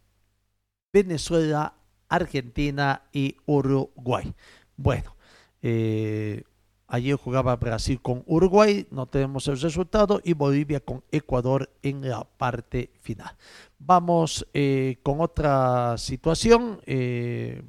[0.93, 1.73] Venezuela,
[2.07, 4.33] Argentina y Uruguay.
[4.75, 5.15] Bueno,
[5.61, 6.43] eh,
[6.87, 12.23] ayer jugaba Brasil con Uruguay, no tenemos el resultado, y Bolivia con Ecuador en la
[12.23, 13.35] parte final.
[13.77, 16.81] Vamos eh, con otra situación.
[16.85, 17.61] Eh,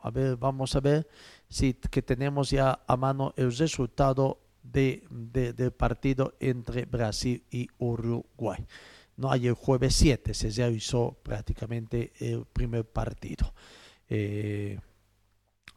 [0.00, 1.08] a ver, vamos a ver
[1.56, 8.66] si que tenemos ya a mano el resultado de, del partido entre Brasil y Uruguay.
[9.16, 9.32] ¿no?
[9.32, 13.54] el jueves 7 se realizó prácticamente el primer partido
[14.10, 14.78] eh,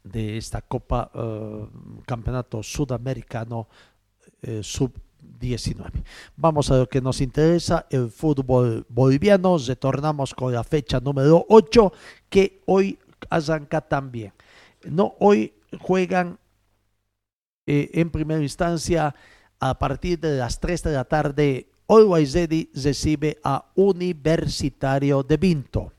[0.04, 1.66] de esta Copa eh,
[2.04, 3.66] Campeonato Sudamericano
[4.42, 6.04] eh, Sub-19.
[6.36, 9.56] Vamos a lo que nos interesa, el fútbol boliviano.
[9.56, 11.90] Retornamos con la fecha número 8
[12.28, 12.98] que hoy
[13.30, 14.34] arranca también.
[14.84, 16.38] No, hoy juegan
[17.66, 19.14] en primera instancia
[19.60, 25.92] a partir de las 3 de la tarde Always Ready recibe a Universitario de Vinto.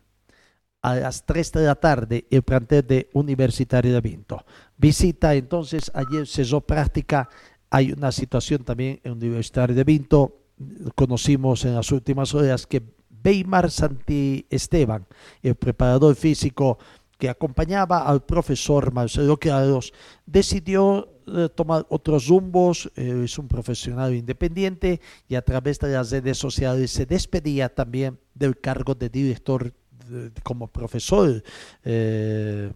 [0.82, 4.46] A las 3 de la tarde, el plantel de Universitario de Vinto.
[4.78, 7.28] Visita entonces, ayer cesó práctica.
[7.70, 10.38] Hay una situación también en Universitario de Vinto.
[10.96, 12.82] Conocimos en las últimas horas que
[13.24, 15.06] Weimar Santi Esteban,
[15.44, 16.80] el preparador físico
[17.22, 19.94] que acompañaba al profesor Marcelo Carlos,
[20.26, 26.10] decidió eh, tomar otros rumbos, eh, es un profesional independiente y a través de las
[26.10, 29.72] redes sociales se despedía también del cargo de director
[30.42, 31.44] como profesor
[31.84, 32.72] eh,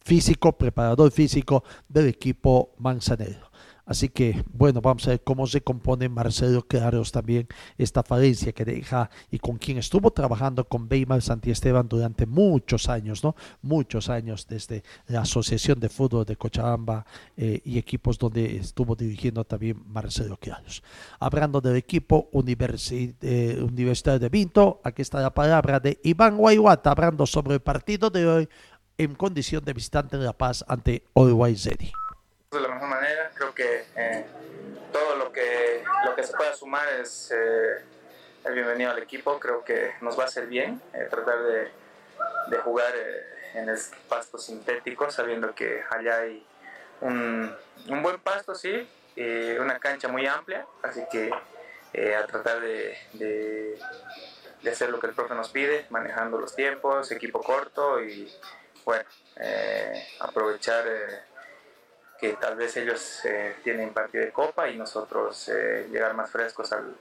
[0.00, 3.43] físico, preparador físico del equipo Manzanero.
[3.86, 8.64] Así que, bueno, vamos a ver cómo se compone Marcelo Claros también esta falencia que
[8.64, 13.36] deja y con quien estuvo trabajando con Weimar Esteban durante muchos años, ¿no?
[13.60, 17.04] Muchos años desde la Asociación de Fútbol de Cochabamba
[17.36, 20.82] eh, y equipos donde estuvo dirigiendo también Marcelo Claros.
[21.20, 27.26] Hablando del equipo eh, Universidad de Vinto, aquí está la palabra de Iván Guayuata hablando
[27.26, 28.48] sobre el partido de hoy
[28.96, 32.03] en condición de visitante de La Paz ante Always Ready
[32.54, 33.30] de la mejor manera.
[33.34, 34.24] Creo que eh,
[34.92, 37.84] todo lo que, lo que se pueda sumar es eh,
[38.44, 39.38] el bienvenido al equipo.
[39.38, 41.70] Creo que nos va a hacer bien eh, tratar de,
[42.48, 42.92] de jugar
[43.54, 46.44] en el pasto sintético, sabiendo que allá hay
[47.00, 47.54] un,
[47.88, 48.88] un buen pasto, sí,
[49.60, 50.66] una cancha muy amplia.
[50.82, 51.30] Así que
[52.14, 53.78] a tratar de, de,
[54.62, 58.32] de, hacer lo que el profe nos pide, manejando los tiempos, equipo corto y
[58.84, 59.08] bueno,
[60.18, 60.84] aprovechar
[62.18, 66.72] que tal vez ellos eh, tienen partido de copa y nosotros eh, llegar más frescos
[66.72, 66.94] al,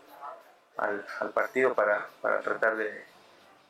[0.78, 3.06] al, partido para, para tratar de,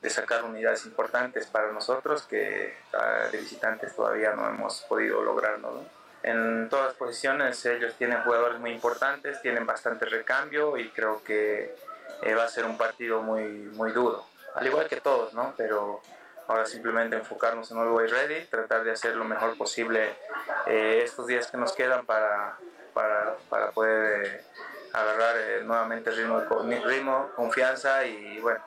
[0.02, 5.84] de, sacar unidades importantes para nosotros que ah, de visitantes todavía no hemos podido lograrlo.
[6.24, 11.76] En todas las posiciones ellos tienen jugadores muy importantes, tienen bastante recambio y creo que
[12.22, 15.54] eh, va a ser un partido muy, muy duro, al igual que todos, ¿no?
[15.58, 16.02] pero
[16.48, 20.16] Ahora simplemente enfocarnos en Always Ready, tratar de hacer lo mejor posible
[20.68, 22.58] eh, estos días que nos quedan para,
[22.94, 24.42] para, para poder eh,
[24.92, 26.42] agarrar eh, nuevamente ritmo,
[26.86, 28.60] ritmo, confianza y bueno,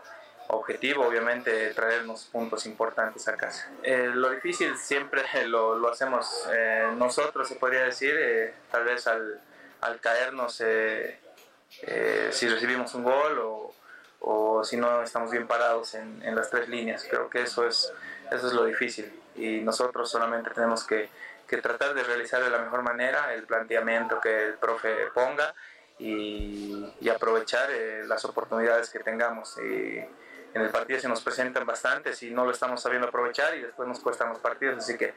[0.49, 3.71] objetivo obviamente traernos puntos importantes a casa.
[3.85, 6.49] Lo difícil siempre lo, lo hacemos
[6.97, 9.41] nosotros, se podría decir, tal vez al,
[9.83, 13.75] al caernos si recibimos un gol o,
[14.21, 17.07] o, si no estamos bien parados en, en las tres líneas.
[17.09, 17.93] Creo que eso es,
[18.31, 21.09] eso es lo difícil y nosotros solamente tenemos que
[21.47, 25.55] que tratar de realizar de la mejor manera el planteamiento que el profe ponga
[25.99, 29.57] y, aprovechar eh, las oportunidades que tengamos.
[29.59, 33.63] Y en el partido se nos presentan bastantes y no lo estamos sabiendo aprovechar y
[33.63, 35.15] después nos cuestan los partidos, así que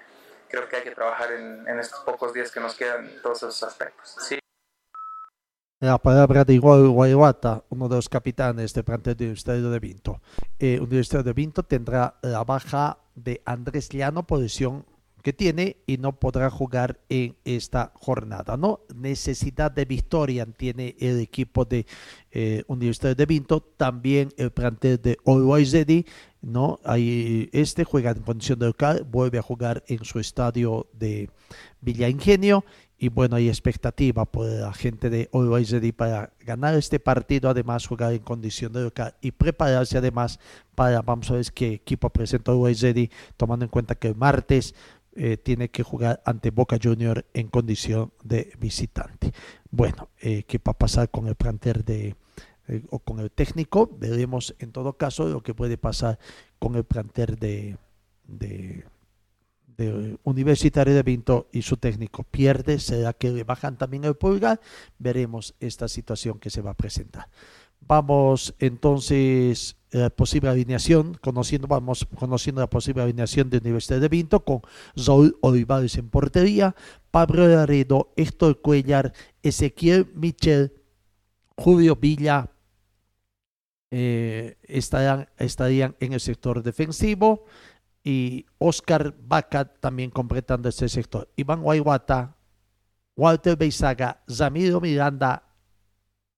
[0.48, 3.64] creo que hay que trabajar en, estos pocos días que nos quedan en todos esos
[3.64, 4.16] aspectos.
[4.20, 4.39] Sí.
[5.82, 10.22] La palabra de Guayuata, uno de los capitanes del plantel de Universitario de Vinto.
[10.60, 14.86] Eh, Universitario de Vinto tendrá la baja de Andrés Llano, posición
[15.24, 18.58] que tiene y no podrá jugar en esta jornada.
[18.58, 18.82] ¿no?
[18.94, 21.86] Necesidad de victoria tiene el equipo de
[22.32, 25.74] eh, Universidad de Vinto, también el plantel de Always
[26.42, 26.80] ¿no?
[26.84, 31.30] Ahí, este juega en condición de local, vuelve a jugar en su estadio de
[31.80, 32.66] Villa Ingenio
[33.00, 38.14] y bueno, hay expectativa por la gente de Always para ganar este partido, además jugar
[38.14, 40.40] en condición de local y prepararse además
[40.76, 42.86] para, vamos a ver qué equipo presenta Always
[43.38, 44.76] tomando en cuenta que el martes
[45.16, 49.32] eh, tiene que jugar ante Boca Junior en condición de visitante.
[49.72, 52.16] Bueno, eh, ¿qué va a pasar con el planter de
[52.68, 53.90] eh, o con el técnico?
[53.98, 56.20] Veremos en todo caso lo que puede pasar
[56.60, 57.78] con el planter de,
[58.28, 58.86] de,
[60.24, 62.24] Universitario de Vinto y su técnico.
[62.24, 64.60] Pierde, será que le bajan también el pulgar,
[64.98, 67.28] veremos esta situación que se va a presentar.
[67.82, 74.10] Vamos entonces la eh, posible alineación, conociendo, vamos conociendo la posible alineación de Universidad de
[74.10, 74.62] Vinto con
[74.96, 76.76] Saúl Olivares en portería,
[77.10, 80.74] Pablo Laredo, Héctor Cuellar, Ezequiel Michel,
[81.56, 82.52] Julio Villa
[83.92, 87.46] eh, estarían, estarían en el sector defensivo
[88.10, 91.30] y Oscar Vaca también completando ese sector.
[91.36, 92.36] Iván Guayguata,
[93.16, 95.44] Walter Beizaga, Zamiro Miranda,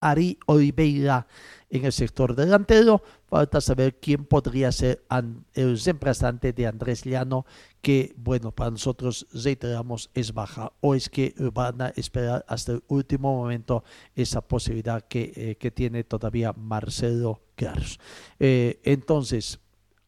[0.01, 1.27] Ari Oliveira
[1.69, 3.01] en el sector delantero.
[3.25, 5.05] Falta saber quién podría ser
[5.53, 7.45] el reemplazante de Andrés Llano,
[7.81, 10.73] que, bueno, para nosotros, reiteramos, es baja.
[10.81, 15.71] O es que van a esperar hasta el último momento esa posibilidad que, eh, que
[15.71, 17.97] tiene todavía Marcelo Claros.
[18.41, 19.61] Eh, entonces,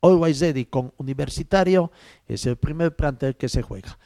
[0.03, 1.91] Always Ready con Universitario
[2.27, 3.97] es el primer plantel que se juega.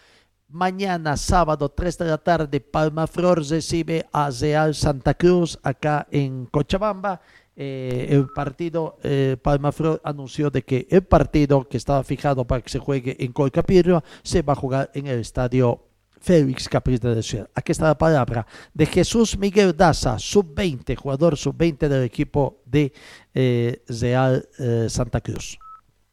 [0.50, 6.46] Mañana, sábado, 3 de la tarde, Palma Flor recibe a Real Santa Cruz acá en
[6.46, 7.20] Cochabamba.
[7.56, 12.62] Eh, el partido, eh, Palma Flor anunció de que el partido que estaba fijado para
[12.62, 15.84] que se juegue en Colcapirro se va a jugar en el estadio
[16.22, 17.50] Félix Capriz de Ciudad.
[17.56, 22.94] Aquí está la palabra de Jesús Miguel Daza, sub-20, jugador sub-20 del equipo de
[23.34, 24.48] eh, Real
[24.88, 25.58] Santa Cruz.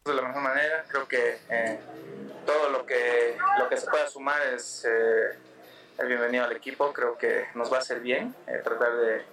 [0.05, 1.39] De la mejor manera, creo que
[2.45, 5.39] todo lo que, lo que se pueda sumar es eh,
[5.97, 6.93] el bienvenido al equipo.
[6.93, 9.25] Creo que nos va a hacer bien eh, tratar de,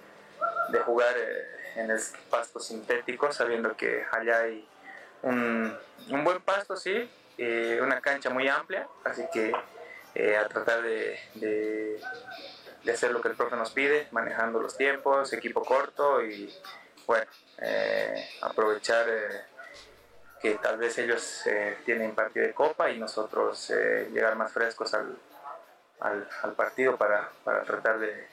[0.70, 1.46] de jugar eh,
[1.76, 2.00] en el
[2.30, 4.66] pasto sintético, sabiendo que allá hay
[5.20, 5.76] un,
[6.08, 7.06] un buen pasto, sí,
[7.82, 9.52] una cancha muy amplia, así que
[10.34, 12.00] a tratar de, de,
[12.82, 16.50] de, hacer lo que el profe nos pide, manejando los tiempos, equipo corto y
[17.06, 17.30] bueno,
[18.40, 19.51] aprovechar
[20.42, 24.92] que tal vez ellos eh, tienen partido de copa y nosotros eh, llegar más frescos
[24.92, 25.16] al,
[26.00, 28.26] al, partido para, para tratar de,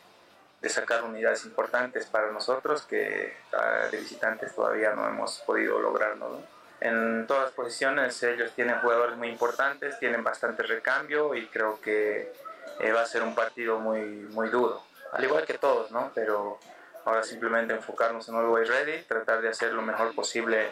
[0.60, 6.42] de, sacar unidades importantes para nosotros que ah, de visitantes todavía no hemos podido lograrlo.
[6.82, 12.34] En todas las posiciones ellos tienen jugadores muy importantes, tienen bastante recambio y creo que
[12.80, 14.02] eh, va a ser un partido muy,
[14.32, 14.82] muy duro,
[15.12, 16.12] al igual que todos, ¿no?
[16.16, 16.58] pero
[17.06, 20.68] Ahora simplemente enfocarnos en Always Ready, tratar de hacer lo mejor posible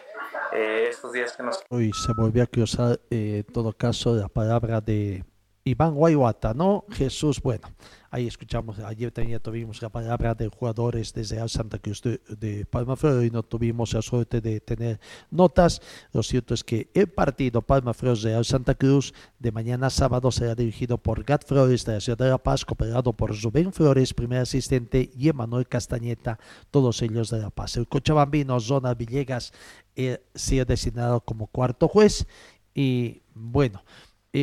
[0.53, 1.63] eh, estos días que nos...
[1.69, 5.23] Hoy se volvió a cruzar eh, en todo caso la palabra de
[5.67, 6.85] Iván Guayuata, ¿no?
[6.89, 7.67] Jesús, bueno,
[8.09, 13.23] ahí escuchamos, ayer también tuvimos la palabra de jugadores desde Santa Cruz de, Palma Flor
[13.25, 14.99] y no tuvimos la suerte de tener
[15.29, 15.81] notas.
[16.13, 20.55] Lo cierto es que el partido Palma Flor Real Santa Cruz de mañana sábado será
[20.55, 24.39] dirigido por Gat Flores de la Ciudad de La Paz, cooperado por Rubén Flores, primer
[24.39, 26.39] asistente, y Emanuel Castañeta,
[26.71, 27.75] todos ellos de La Paz.
[27.77, 29.51] El Cochabambino, Zona Villegas,
[29.95, 32.25] eh, ha designado como cuarto juez
[32.73, 33.83] y bueno,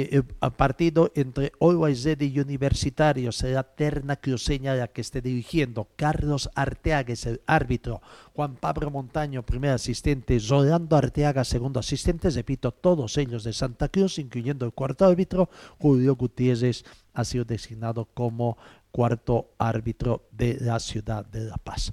[0.01, 0.23] eh,
[0.57, 5.89] partido entre Always y Universitario será terna cruceña la que esté dirigiendo.
[5.97, 8.01] Carlos Arteaga es el árbitro.
[8.35, 10.39] Juan Pablo Montaño, primer asistente.
[10.49, 12.31] Rolando Arteaga, segundo asistente.
[12.31, 15.49] Repito, todos ellos de Santa Cruz, incluyendo el cuarto árbitro.
[15.79, 18.57] Julio Gutiérrez ha sido designado como
[18.91, 21.93] cuarto árbitro de la ciudad de La Paz.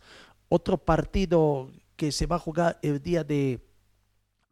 [0.49, 3.60] Otro partido que se va a jugar el día de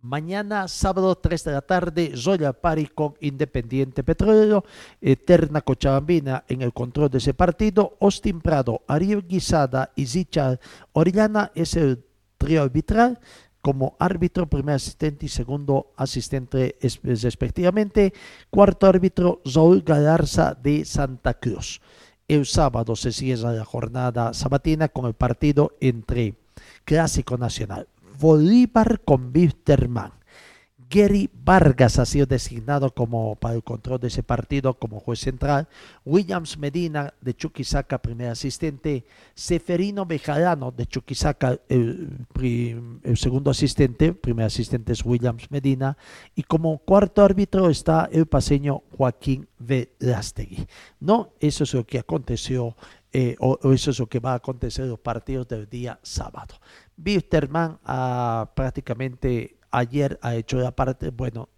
[0.02, 4.64] mañana, sábado 3 de la tarde, Zoya Pari con Independiente Petrolero,
[5.02, 10.60] Eterna Cochabambina en el control de ese partido, Austin Prado, Ariel Guisada y Zicha
[10.94, 12.04] Orellana es el
[12.38, 13.20] trío arbitral
[13.62, 18.14] como árbitro, primer asistente y segundo asistente respectivamente.
[18.50, 21.82] Cuarto árbitro, Zoul Galarza de Santa Cruz.
[22.28, 26.36] El sábado se cierra la jornada sabatina con el partido entre
[26.86, 27.88] Clásico Nacional,
[28.20, 30.12] Bolívar con Wisterman.
[30.90, 35.68] Gary Vargas ha sido designado como para el control de ese partido como juez central.
[36.04, 39.06] Williams Medina de Chuquisaca, primer asistente.
[39.36, 42.26] Seferino Bejarano de Chuquisaca, el,
[43.16, 44.14] segundo asistente.
[44.14, 45.96] Primer asistente es Williams Medina.
[46.34, 50.66] Y como cuarto árbitro está el paseño Joaquín Velástegui.
[51.00, 52.76] No, eso es lo que aconteció.
[53.12, 56.00] Eh, o, o, eso es lo que va a acontecer en los partidos del día
[56.04, 56.56] sábado.
[57.04, 61.50] Wisterman ha prácticamente ayer ha hecho la parte, bueno,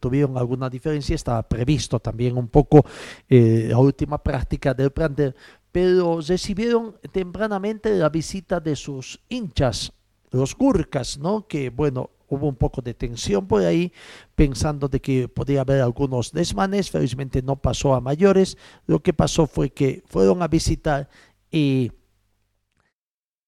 [0.00, 2.84] tuvieron alguna diferencia, estaba previsto también un poco
[3.28, 5.34] eh, la última práctica del plantel,
[5.70, 9.92] pero recibieron tempranamente la visita de sus hinchas,
[10.30, 11.46] los Gurkas, ¿no?
[11.46, 13.92] Que bueno, hubo un poco de tensión por ahí,
[14.34, 18.56] pensando de que podía haber algunos desmanes, felizmente no pasó a mayores,
[18.86, 21.08] lo que pasó fue que fueron a visitar
[21.50, 21.92] y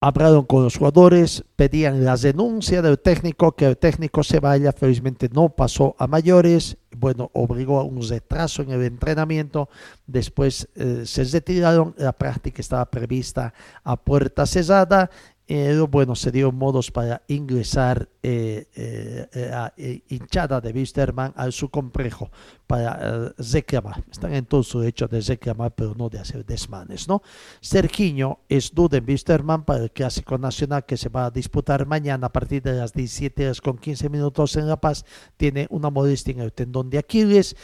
[0.05, 5.30] hablaron con los jugadores, pedían la denuncia del técnico, que el técnico se vaya, felizmente
[5.32, 9.70] no pasó a mayores, bueno, obligó a un retraso en el entrenamiento,
[10.07, 15.09] después eh, se retiraron, la práctica estaba prevista a puerta cerrada,
[15.47, 22.30] eh, bueno, se dio modos para ingresar eh, eh, hinchada de Wisterman a su complejo
[22.66, 24.03] para reclamar.
[24.11, 27.22] Están en todo su derecho de reclamar, pero no de hacer desmanes, ¿no?
[27.61, 32.28] Sergiño es duda en Wisterman para el Clásico Nacional que se va a disputar mañana
[32.28, 35.05] a partir de las 17 horas con 15 minutos en La Paz.
[35.36, 37.55] Tiene una molestia en el tendón de Aquiles,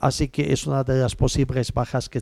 [0.00, 2.20] así que es una de las posibles bajas que,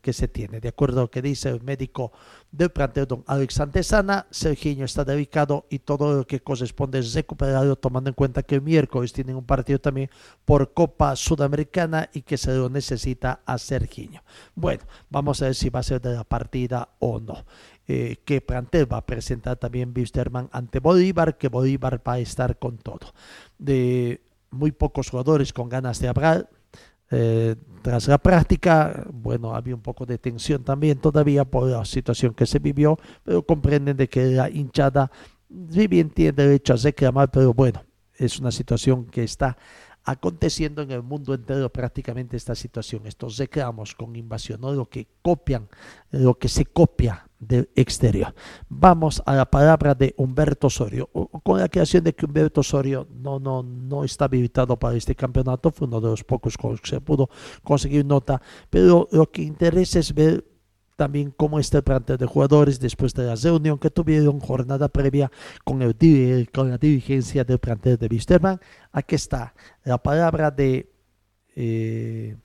[0.00, 0.60] que se tiene.
[0.60, 2.12] De acuerdo a lo que dice el médico
[2.56, 7.76] del plantel, don Alex Antesana, Sergiño está dedicado y todo lo que corresponde es recuperado,
[7.76, 10.10] tomando en cuenta que el miércoles tienen un partido también
[10.44, 14.22] por Copa Sudamericana y que se lo necesita a Sergiño.
[14.54, 17.44] Bueno, vamos a ver si va a ser de la partida o no.
[17.88, 22.58] Eh, que plantel va a presentar también Wisterman ante Bolívar, que Bolívar va a estar
[22.58, 23.12] con todo.
[23.58, 26.48] De muy pocos jugadores con ganas de hablar,
[27.10, 32.34] eh, tras la práctica, bueno, había un poco de tensión también todavía por la situación
[32.34, 35.10] que se vivió, pero comprenden de que la hinchada
[35.70, 37.82] si bien tiene derecho a reclamar, pero bueno,
[38.14, 39.56] es una situación que está
[40.06, 44.72] aconteciendo en el mundo entero prácticamente esta situación, estos reclamos con invasión, ¿no?
[44.72, 45.68] lo que copian,
[46.10, 48.32] lo que se copia del exterior.
[48.68, 51.10] Vamos a la palabra de Humberto Osorio,
[51.42, 55.72] con la creación de que Humberto Osorio no, no, no está habilitado para este campeonato,
[55.72, 57.28] fue uno de los pocos que se pudo
[57.64, 58.40] conseguir nota,
[58.70, 60.55] pero lo que interesa es ver
[60.96, 65.30] también cómo está el plantel de jugadores después de la reunión que tuvieron jornada previa
[65.62, 68.60] con, el, con la dirigencia del plantel de Wisterman.
[68.92, 70.90] Aquí está la palabra de
[71.54, 72.36] eh,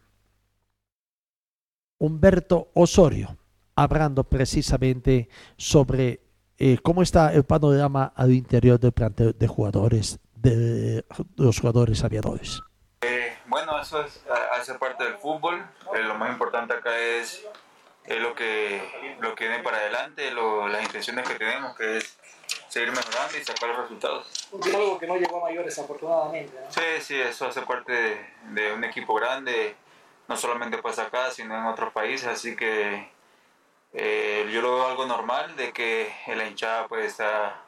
[1.97, 3.37] Humberto Osorio,
[3.75, 6.21] hablando precisamente sobre
[6.57, 11.05] eh, cómo está el panorama al interior del plantel de jugadores, de,
[11.37, 12.61] los jugadores aviadores.
[13.01, 14.21] Eh, bueno, eso es,
[14.59, 15.63] hace parte del fútbol.
[16.05, 17.45] lo más importante acá es
[18.05, 22.17] es lo que, lo que viene para adelante, lo, las intenciones que tenemos, que es
[22.67, 24.49] seguir mejorando y sacar los resultados.
[24.73, 26.57] Algo que no llegó a mayores, afortunadamente.
[26.59, 26.71] ¿no?
[26.71, 29.75] Sí, sí, eso hace parte de, de, un equipo grande,
[30.27, 33.09] no solamente pues acá, sino en otros países, así que
[33.93, 37.61] eh, yo lo veo algo normal de que la hinchada pues está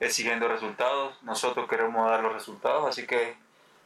[0.00, 3.36] exigiendo resultados, nosotros queremos dar los resultados, así que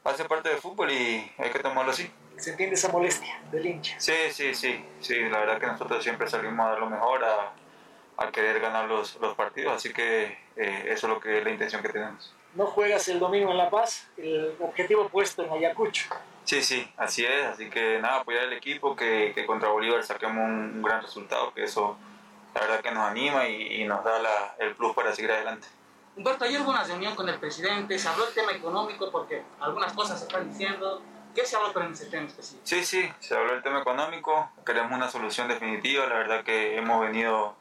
[0.05, 3.99] hace parte del fútbol y hay que tomarlo así se entiende esa molestia del hincha.
[3.99, 7.53] Sí, sí, sí, sí, la verdad que nosotros siempre salimos a dar lo mejor, a,
[8.17, 11.51] a querer ganar los, los, partidos, así que eh, eso es lo que es la
[11.51, 12.35] intención que tenemos.
[12.55, 14.09] ¿No juegas el domingo en La Paz?
[14.17, 16.09] El objetivo puesto en Ayacucho.
[16.45, 20.45] Sí, sí, así es, así que nada, apoyar al equipo, que, que contra Bolívar saquemos
[20.45, 21.99] un, un, gran resultado, que eso
[22.55, 25.67] la verdad que nos anima y, y nos da la, el plus para seguir adelante.
[26.17, 29.93] Humberto, ayer hubo una reunión con el presidente, se habló del tema económico porque algunas
[29.93, 31.03] cosas se están diciendo,
[31.37, 32.63] ¿Qué se habló con ese tema específico?
[32.65, 36.99] Sí, sí, se habló del tema económico, queremos una solución definitiva, la verdad que hemos
[37.03, 37.55] venido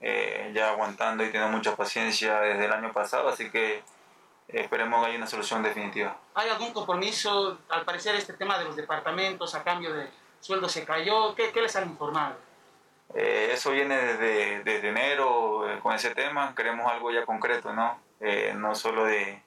[0.00, 3.82] eh, ya aguantando y teniendo mucha paciencia desde el año pasado, así que eh,
[4.48, 6.16] esperemos que haya una solución definitiva.
[6.32, 7.58] ¿Hay algún compromiso?
[7.68, 10.08] Al parecer este tema de los departamentos a cambio de
[10.40, 12.36] sueldo se cayó, ¿qué, qué les han informado?
[13.14, 18.00] Eh, eso viene desde, desde enero eh, con ese tema, queremos algo ya concreto, ¿no?
[18.54, 19.42] No solo de,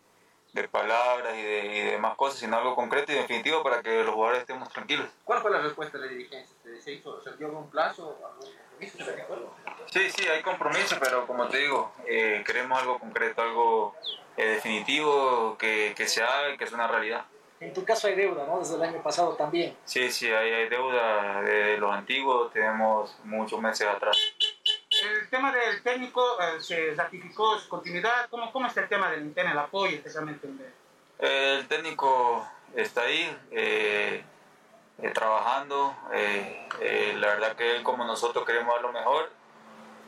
[0.53, 4.03] de palabras y de, y de más cosas, sino algo concreto y definitivo para que
[4.03, 5.07] los jugadores estemos tranquilos.
[5.23, 6.55] ¿Cuál fue la respuesta de la dirigencia?
[6.79, 9.55] ¿Se hizo, se dio algún plazo, algún compromiso?
[9.87, 13.95] Sí, sí, hay compromiso, pero como te digo, eh, queremos algo concreto, algo
[14.37, 17.25] eh, definitivo que, que se haga y que sea una realidad.
[17.59, 18.59] En tu caso hay deuda, ¿no?
[18.59, 19.75] Desde el año pasado también.
[19.85, 24.17] Sí, sí, hay, hay deuda de los antiguos, tenemos muchos meses atrás.
[25.03, 28.29] El tema del técnico eh, se ratificó su continuidad.
[28.29, 30.73] ¿Cómo, ¿Cómo está el tema del interno, el apoyo, especialmente en
[31.19, 34.23] El técnico está ahí eh,
[35.01, 35.95] eh, trabajando.
[36.13, 39.29] eh, eh, la verdad que él como nosotros queremos dar lo mejor.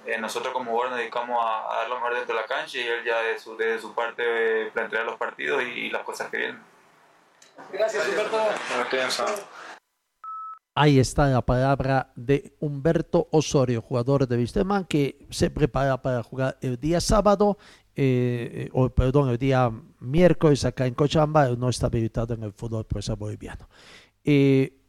[0.05, 2.77] Eh, nosotros como jugadores nos dedicamos a, a dar lo mejor dentro de la cancha
[2.77, 6.03] y él ya de su, desde su parte eh, plantea los partidos y, y las
[6.03, 6.63] cosas que vienen.
[7.71, 8.37] Gracias, Humberto.
[10.77, 16.57] Ahí está la palabra de Humberto Osorio, jugador de Wisterman, que se prepara para jugar
[16.59, 17.57] el día sábado,
[17.95, 19.71] eh, o perdón, el día
[20.01, 23.69] miércoles acá en Cochabamba, no está habilitado en el fútbol profesional boliviano.
[24.25, 24.84] Eh,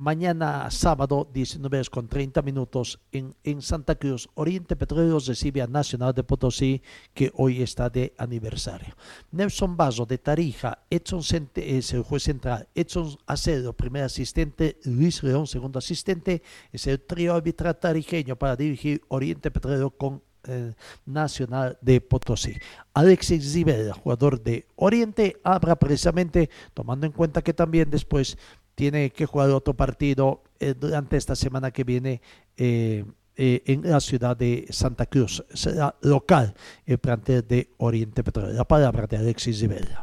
[0.00, 5.66] mañana sábado, 19 horas con 30 minutos, en, en Santa Cruz, Oriente Petroleros recibe a
[5.66, 6.82] Nacional de Potosí,
[7.12, 8.96] que hoy está de aniversario.
[9.30, 15.22] Nelson Bazo de Tarija, Edson Cente- es el juez central, Edson Acedo, primer asistente, Luis
[15.22, 16.42] León, segundo asistente,
[16.72, 20.72] es el trío arbitral tarijeño para dirigir Oriente Petrolero con eh,
[21.04, 22.56] Nacional de Potosí.
[22.94, 28.38] Alexis Rivera, jugador de Oriente, habrá precisamente, tomando en cuenta que también después
[28.80, 32.22] tiene que jugar otro partido eh, durante esta semana que viene
[32.56, 33.04] eh,
[33.36, 35.44] eh, en la ciudad de Santa Cruz.
[35.52, 36.54] Será local
[36.86, 38.54] el plantel de Oriente Petrolero.
[38.54, 40.02] La palabra de Alexis Rivera.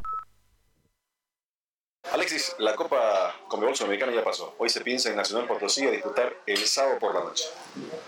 [2.13, 4.53] Alexis, la Copa Conmebol Sudamericana ya pasó.
[4.59, 7.45] Hoy se piensa en Nacional Potosí a disputar el sábado por la noche.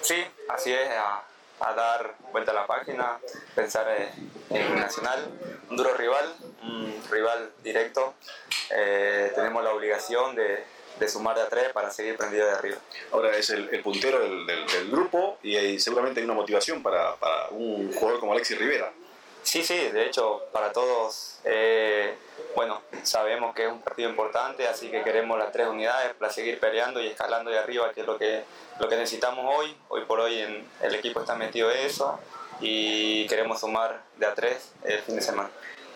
[0.02, 1.26] Sí, así es, a,
[1.60, 3.20] a dar vuelta a la página,
[3.56, 4.10] pensar eh,
[4.50, 5.20] en Nacional,
[5.70, 6.34] un duro rival,
[6.64, 8.14] un rival directo.
[8.70, 10.64] Eh, tenemos la obligación de,
[11.08, 12.78] sumar de a tres para seguir prendido de arriba.
[13.12, 18.20] Ahora es el, puntero del, grupo y seguramente hay una motivación para, para un jugador
[18.20, 18.92] como Alexis Rivera.
[19.50, 22.14] Sí, sí, de hecho, para todos, eh,
[22.56, 26.60] bueno, sabemos que es un partido importante, así que queremos las tres unidades para seguir
[26.60, 28.44] peleando y escalando de arriba, que es lo que,
[28.80, 29.76] lo que necesitamos hoy.
[29.88, 32.20] Hoy por hoy en, el equipo está metido en eso
[32.62, 35.50] y queremos sumar de a tres el fin de semana.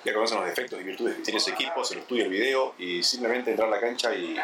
[0.04, 2.74] Ya conocen los defectos y virtudes que tiene ese equipo, se lo estudia el video
[2.80, 4.36] y simplemente entrar a la cancha y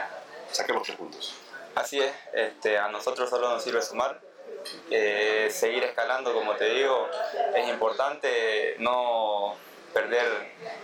[0.52, 1.34] sacar los tres puntos.
[1.74, 4.22] Así es, este, a nosotros solo nos sirve sumar.
[4.92, 7.08] Eh, seguir escalando, como te digo,
[7.56, 9.56] es importante no
[9.94, 10.26] perder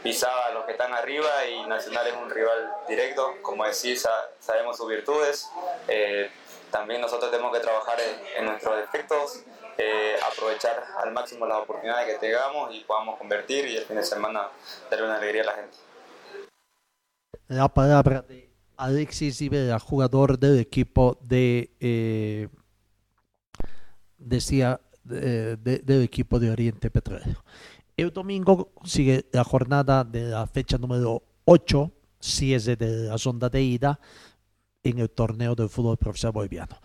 [0.02, 4.30] pisada a los que están arriba y Nacional es un rival directo, como decís, sa-
[4.40, 5.50] sabemos sus virtudes.
[5.88, 6.30] Eh,
[6.72, 7.98] también nosotros tenemos que trabajar
[8.36, 9.44] en, nuestros defectos,
[9.78, 14.04] eh, aprovechar al máximo las oportunidades que tengamos y podamos convertir y el fin de
[14.04, 14.50] semana
[14.90, 15.78] darle una alegría a la gente.
[17.48, 22.50] La palabra de Alexis Rivera, jugador del equipo de
[24.26, 27.44] decía de- de- equipo de Oriente Petrolero.
[27.96, 33.62] El domingo sigue la jornada de la fecha número 8, cierre de la ronda de
[33.62, 34.00] ida
[34.84, 36.78] en el torneo del fútbol profesional boliviano.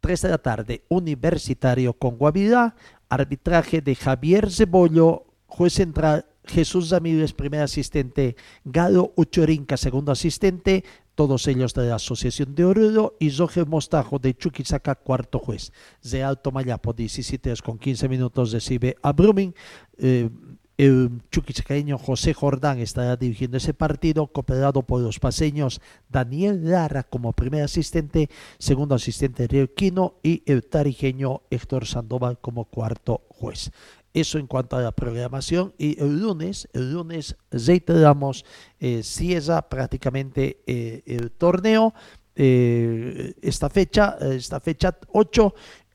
[0.00, 2.74] 3 de la tarde, Universitario con Guavirá,
[3.08, 10.84] arbitraje de Javier Cebollo, juez central, Jesús Ramírez, primer asistente, Galo Uchorinca, segundo asistente,
[11.14, 15.72] todos ellos de la Asociación de Oruro, y Roger Mostajo de Chuquisaca, cuarto juez.
[16.02, 19.54] De Alto Mayapo, 17 horas con 15 minutos, recibe a Brumming.
[19.98, 20.30] Eh,
[20.78, 27.32] el chuquisaqueño José Jordán estará dirigiendo ese partido, cooperado por los paseños Daniel Lara como
[27.34, 33.70] primer asistente, segundo asistente Riel Quino y el tarijeño Héctor Sandoval como cuarto juez.
[34.14, 35.74] Eso en cuanto a la programación.
[35.78, 38.44] Y el lunes, el lunes reiteramos,
[38.78, 41.94] eh, cierra prácticamente eh, el torneo.
[42.34, 45.54] eh, esta fecha, esta fecha 8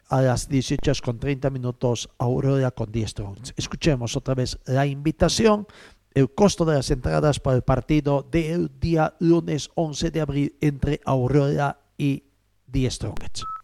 [0.09, 3.59] a las 18 horas con 30 minutos, Aurora con 10 Strongest.
[3.59, 5.67] Escuchemos otra vez la invitación,
[6.13, 11.01] el costo de las entradas para el partido del día lunes 11 de abril entre
[11.05, 12.23] Aurora y
[12.67, 13.56] 10 Strongest.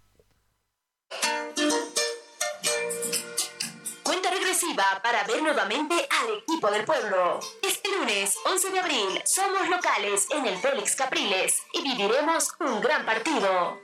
[4.75, 7.39] Para ver nuevamente al equipo del pueblo.
[7.61, 13.05] Este lunes, 11 de abril, somos locales en el Félix Capriles y viviremos un gran
[13.05, 13.79] partido.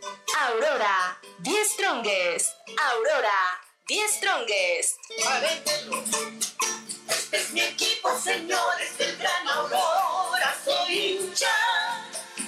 [0.48, 2.50] Aurora, 10 Strongest.
[2.92, 4.98] Aurora, 10 Strongest.
[7.08, 11.69] Este es mi equipo, señores del Gran Aurora, soy hincha.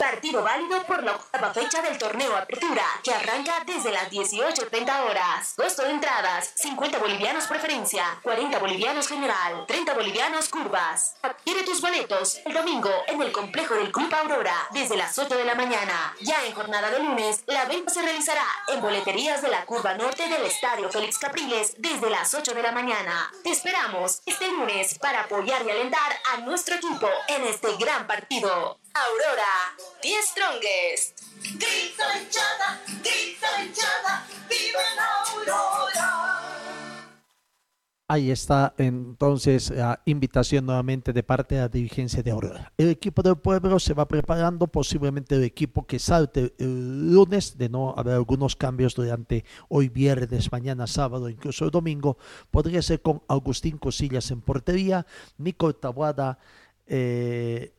[0.02, 5.54] Partido válido por la octava fecha del torneo Apertura, que arranca desde las 18.30 horas.
[5.56, 11.18] Costo de entradas, 50 bolivianos preferencia, 40 bolivianos general, 30 bolivianos curvas.
[11.22, 15.46] Adquiere tus boletos el domingo en el complejo del Club Aurora, desde las 8 de
[15.46, 16.16] la mañana.
[16.22, 20.28] Ya en jornada de lunes, la venta se realizará en boleterías de la curva norte
[20.28, 23.32] del Estadio Félix Capriles desde las 8 de la mañana.
[23.44, 28.81] Te esperamos este lunes para apoyar y alentar a nuestro equipo en este gran partido.
[28.94, 29.72] Aurora,
[30.04, 31.22] 10 Strongest.
[31.42, 36.32] Grita hinchada, grita hinchada, viva la Aurora.
[38.10, 42.74] Ahí está entonces la invitación nuevamente de parte de la dirigencia de Aurora.
[42.78, 47.70] El equipo del pueblo se va preparando, posiblemente el equipo que salte el lunes, de
[47.70, 52.18] no haber algunos cambios durante hoy viernes, mañana sábado, incluso el domingo,
[52.52, 55.06] podría ser con Agustín Cosillas en portería,
[55.38, 56.40] Nico Tabuada,
[56.88, 57.72] eh,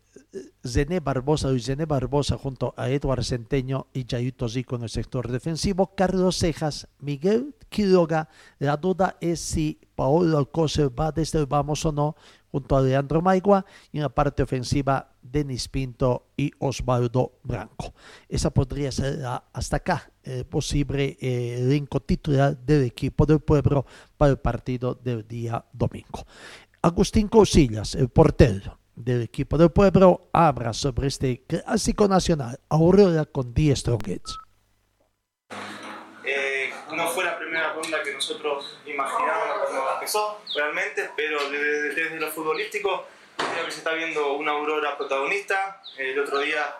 [0.66, 5.30] Zené Barbosa, Luis Zené Barbosa junto a Eduardo Centeño y Jair Zico en el sector
[5.30, 8.28] defensivo, Carlos Cejas, Miguel Quiroga.
[8.58, 12.16] La duda es si Paolo Alcocer va desde el vamos o no,
[12.50, 17.94] junto a Leandro Maigua, y en la parte ofensiva, Denis Pinto y Osvaldo Branco.
[18.28, 23.86] Esa podría ser hasta acá el posible eh, elenco titular del equipo del pueblo
[24.16, 26.26] para el partido del día domingo.
[26.82, 33.53] Agustín Cosillas, el portero del equipo del pueblo habla sobre este clásico nacional Aurora con
[33.53, 34.38] 10 Strongets.
[36.24, 42.20] Eh, no fue la primera ronda que nosotros imaginábamos cuando empezó, realmente, pero desde, desde
[42.20, 45.82] lo futbolístico creo que se está viendo una Aurora protagonista.
[45.96, 46.74] El otro día,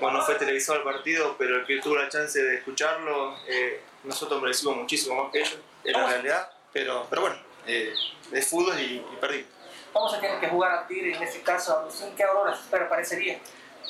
[0.00, 3.82] bueno, no fue televisado el partido, pero el que tuvo la chance de escucharlo, eh,
[4.04, 7.92] nosotros merecimos muchísimo más que ellos, es la realidad, pero, pero bueno, eh,
[8.32, 9.57] es fútbol y, y perdimos.
[9.92, 11.88] Vamos a tener que jugar a Tigre en este caso.
[12.02, 13.38] ¿En qué Aurora se parecería?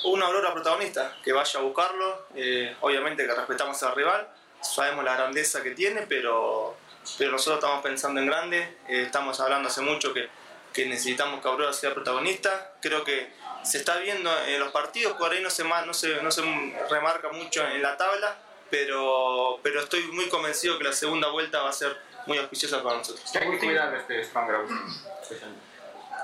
[0.04, 4.28] una Aurora protagonista, que vaya a buscarlo, eh, obviamente que respetamos al rival,
[4.60, 6.76] sabemos la grandeza que tiene, pero,
[7.16, 10.28] pero nosotros estamos pensando en grande, eh, estamos hablando hace mucho que,
[10.72, 13.32] que necesitamos que Aurora sea protagonista, creo que
[13.64, 16.42] se está viendo en los partidos, por ahí no se, no se, no se
[16.88, 18.36] remarca mucho en la tabla,
[18.70, 21.96] pero, pero estoy muy convencido que la segunda vuelta va a ser
[22.26, 23.28] muy auspiciosa para nosotros.
[23.32, 24.30] ¿Qué hay que cuidar de este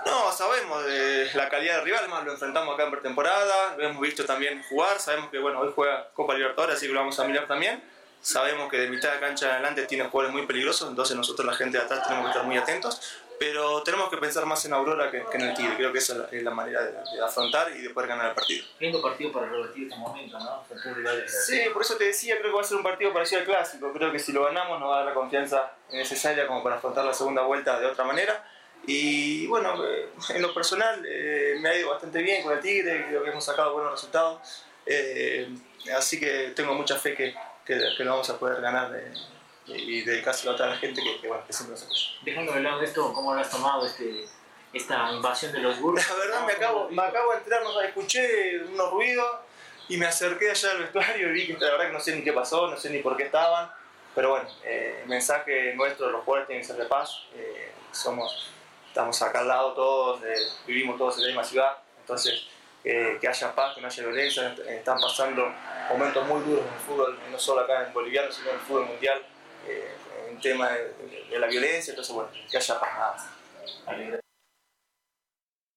[0.07, 4.01] No, sabemos de la calidad del rival, además lo enfrentamos acá en pretemporada, lo hemos
[4.01, 7.25] visto también jugar, sabemos que bueno, hoy juega Copa Libertadores, así que lo vamos a
[7.25, 7.83] mirar también.
[8.21, 11.77] Sabemos que de mitad de cancha adelante tiene jugadores muy peligrosos, entonces nosotros la gente
[11.77, 15.25] de atrás tenemos que estar muy atentos, pero tenemos que pensar más en Aurora que,
[15.31, 17.71] que en el Tigre, creo que esa es la, es la manera de, de afrontar
[17.73, 18.65] y de poder ganar el partido.
[18.79, 20.65] Lindo partido para revertir este momento, ¿no?
[21.27, 23.93] Sí, por eso te decía, creo que va a ser un partido parecido al clásico.
[23.93, 27.05] Creo que si lo ganamos nos va a dar la confianza necesaria como para afrontar
[27.05, 28.43] la segunda vuelta de otra manera.
[28.87, 33.07] Y bueno, eh, en lo personal eh, me ha ido bastante bien con el Tigre,
[33.09, 34.65] creo que hemos sacado buenos resultados.
[34.87, 35.49] Eh,
[35.97, 39.13] así que tengo mucha fe que, que, que lo vamos a poder ganar eh,
[39.67, 42.01] y dedicárselo a toda la gente que, que, bueno, que siempre nos apoya.
[42.23, 44.27] Dejando de lado esto, ¿cómo lo has tomado este,
[44.73, 46.09] esta invasión de los Gurus?
[46.09, 49.37] La verdad me acabo, me acabo de no sé, escuché unos ruidos
[49.89, 52.23] y me acerqué allá al vestuario y vi que la verdad que no sé ni
[52.23, 53.71] qué pasó, no sé ni por qué estaban,
[54.15, 57.23] pero bueno, eh, el mensaje nuestro, los jugadores tienen que ser de paz,
[57.93, 58.51] somos,
[58.95, 60.37] estamos acá al lado todos, eh,
[60.69, 62.47] vivimos todos en la misma ciudad, entonces
[62.85, 65.53] eh, que haya paz, que no haya violencia, eh, están pasando
[65.91, 68.87] momentos muy duros en el fútbol, no solo acá en boliviano, sino en el fútbol
[68.87, 69.21] mundial,
[70.31, 73.29] en tema de, la violencia, entonces bueno, que haya paz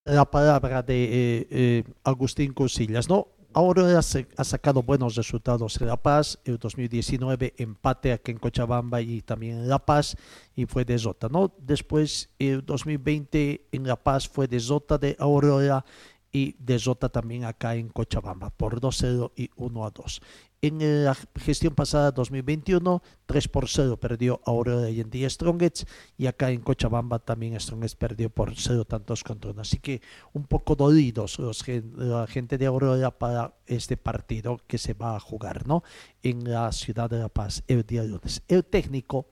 [0.05, 3.30] la palabra de Agustín Cosillas, ¿no?
[3.58, 9.24] Ahora ha sacado buenos resultados en La Paz, el 2019 empate aquí en Cochabamba y
[9.24, 10.16] también en La Paz
[10.55, 11.51] y fue derrota, ¿no?
[11.58, 15.84] Después el 2020 en La Paz fue derrota de Aurora
[16.32, 20.21] y derrota también acá en Cochabamba por 2-0 y 1-2.
[20.61, 25.86] En la gestión pasada 2021, 3 por 0 perdió Aurora y en 10 Strongets
[26.17, 29.61] y acá en Cochabamba también Strongets perdió por 0 tantos contra uno.
[29.61, 30.01] Así que
[30.34, 35.19] un poco dolidos los, la gente de Aurora para este partido que se va a
[35.19, 35.84] jugar ¿no?
[36.23, 38.41] en la ciudad de La Paz el día lunes.
[38.47, 39.28] El técnico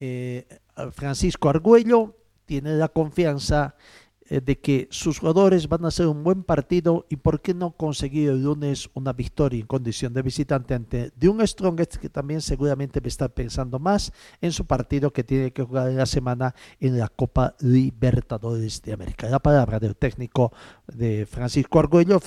[0.00, 0.46] eh,
[0.92, 2.16] Francisco Argüello
[2.46, 7.16] tiene la confianza eh, de que sus jugadores van a hacer un buen partido y
[7.16, 11.46] por qué no conseguir el lunes una victoria en condición de visitante ante de un
[11.46, 15.88] Strongest que también seguramente a estar pensando más en su partido que tiene que jugar
[15.88, 19.28] en la semana en la Copa Libertadores de América.
[19.28, 20.52] La palabra del técnico
[20.86, 22.20] de Francisco Argüello,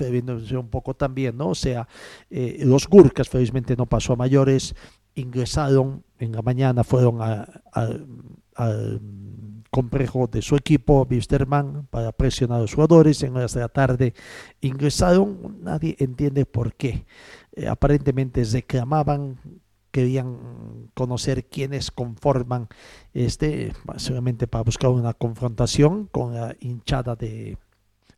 [0.59, 1.49] un poco también, ¿no?
[1.49, 1.87] O sea,
[2.29, 4.75] eh, los Gurkas felizmente no pasó a mayores
[5.15, 7.19] ingresaron en la mañana, fueron
[8.55, 9.01] al
[9.71, 13.23] complejo de su equipo, Wisterman, para presionar a los jugadores.
[13.23, 14.13] En horas de la tarde
[14.61, 17.05] ingresaron, nadie entiende por qué.
[17.53, 19.37] Eh, aparentemente reclamaban
[19.93, 22.67] querían conocer quiénes conforman
[23.13, 27.59] este, básicamente para buscar una confrontación con la hinchada de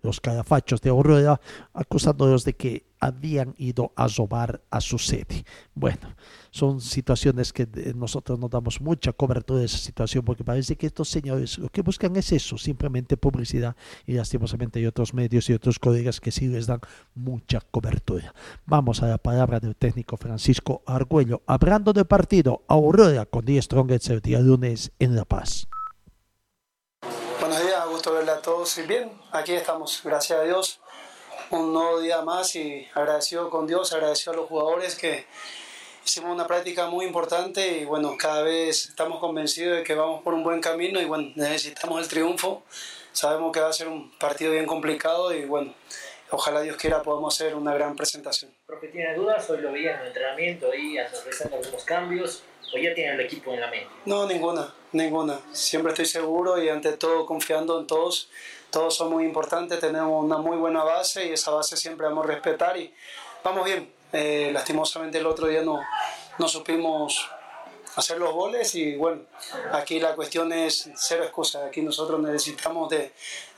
[0.05, 1.41] los calafachos de Aurora,
[1.73, 5.45] acusándolos de que habían ido a robar a su sede.
[5.73, 6.15] Bueno,
[6.49, 11.09] son situaciones que nosotros nos damos mucha cobertura de esa situación porque parece que estos
[11.09, 13.75] señores lo que buscan es eso, simplemente publicidad
[14.07, 16.79] y lastimosamente hay otros medios y otros colegas que sí les dan
[17.13, 18.33] mucha cobertura.
[18.65, 24.09] Vamos a la palabra del técnico Francisco Argüello, hablando del partido Aurora con 10 Strongets
[24.09, 25.67] el día lunes en La Paz.
[28.45, 28.77] Todos.
[28.87, 30.79] Bien, aquí estamos, gracias a Dios.
[31.49, 35.25] Un nuevo día más y agradecido con Dios, agradecido a los jugadores que
[36.05, 40.35] hicimos una práctica muy importante y bueno, cada vez estamos convencidos de que vamos por
[40.35, 42.61] un buen camino y bueno, necesitamos el triunfo.
[43.13, 45.73] Sabemos que va a ser un partido bien complicado y bueno,
[46.29, 48.53] ojalá Dios quiera podamos hacer una gran presentación.
[48.67, 49.49] Profe, ¿tiene dudas?
[49.49, 52.43] Hoy lo vi en el entrenamiento, ahí realizando algunos cambios.
[52.73, 53.89] ¿O ya tiene el equipo en la mente?
[54.05, 55.39] No, ninguna, ninguna.
[55.51, 58.29] Siempre estoy seguro y ante todo confiando en todos.
[58.69, 62.27] Todos son muy importantes, tenemos una muy buena base y esa base siempre vamos a
[62.27, 62.93] respetar y
[63.43, 63.89] vamos bien.
[64.11, 65.81] Eh, lastimosamente el otro día no,
[66.37, 67.29] no supimos
[67.95, 69.21] hacer los goles y bueno,
[69.71, 71.65] aquí la cuestión es cero excusa.
[71.65, 73.13] Aquí nosotros necesitamos de,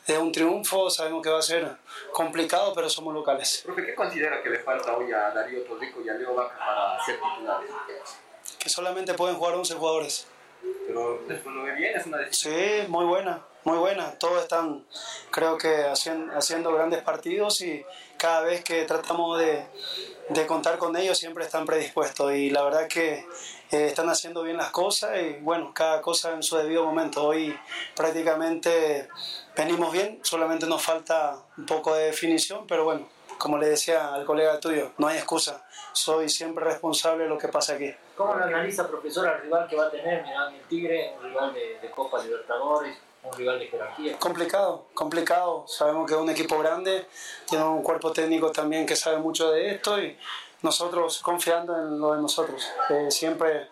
[0.05, 1.77] de, un triunfo, sabemos que va a ser
[2.11, 3.61] complicado, pero somos locales.
[3.65, 7.05] Profe, ¿qué considera que le falta hoy a Darío Torrico y a Leo Vaca para
[7.05, 7.71] ser titulares?
[8.67, 10.27] Que solamente pueden jugar 11 jugadores.
[10.85, 12.53] Pero después lo ve bien, es una decisión.
[12.53, 14.11] Sí, muy buena, muy buena.
[14.19, 14.85] Todos están,
[15.31, 17.85] creo que, haciendo, haciendo grandes partidos y
[18.17, 19.63] cada vez que tratamos de,
[20.29, 22.33] de, contar con ellos siempre están predispuestos.
[22.33, 23.25] Y la verdad que
[23.71, 27.25] eh, están haciendo bien las cosas y bueno, cada cosa en su debido momento.
[27.25, 27.57] Hoy
[27.95, 29.07] prácticamente
[29.55, 33.07] venimos bien, solamente nos falta un poco de definición, pero bueno,
[33.37, 35.65] como le decía al colega tuyo, no hay excusa.
[35.93, 37.93] Soy siempre responsable de lo que pasa aquí.
[38.17, 40.23] ¿Cómo lo analiza, profesor, al rival que va a tener?
[40.23, 44.17] Mirá, el Tigre, un rival de, de Copa Libertadores, un rival de jerarquía.
[44.17, 45.65] Complicado, complicado.
[45.67, 47.05] Sabemos que es un equipo grande,
[47.47, 50.17] tiene un cuerpo técnico también que sabe mucho de esto y
[50.63, 52.67] nosotros confiando en lo de nosotros.
[52.89, 53.67] Eh, siempre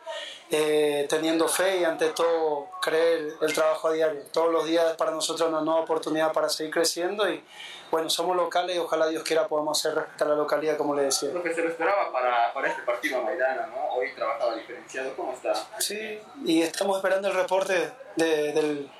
[0.51, 4.21] eh, teniendo fe y ante todo creer el trabajo a diario.
[4.31, 7.43] Todos los días para nosotros una nueva oportunidad para seguir creciendo y
[7.89, 11.29] bueno, somos locales y ojalá Dios quiera podamos hacer respetar la localidad como le decía.
[11.31, 13.95] Lo que se lo esperaba para, para este partido Maidana, ¿no?
[13.95, 15.53] Hoy trabajaba diferenciado, ¿cómo está?
[15.79, 18.91] Sí, y estamos esperando el reporte de, del,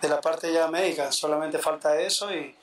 [0.00, 2.54] de la parte ya médica, solamente falta eso y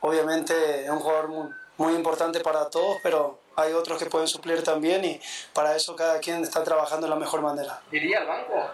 [0.00, 4.62] obviamente es un jugador muy, muy importante para todos, pero hay otros que pueden suplir
[4.62, 5.20] también y
[5.52, 7.80] para eso cada quien está trabajando de la mejor manera.
[7.90, 8.70] ¿Iría al banco?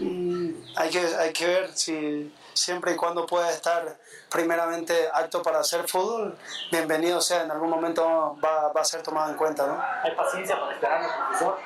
[0.00, 3.98] Mm, hay, que, hay que ver si siempre y cuando pueda estar
[4.30, 6.36] primeramente apto para hacer fútbol,
[6.70, 9.66] bienvenido sea, en algún momento va, va a ser tomado en cuenta.
[9.66, 9.82] ¿no?
[10.02, 11.58] ¿Hay paciencia para esperar, profesor?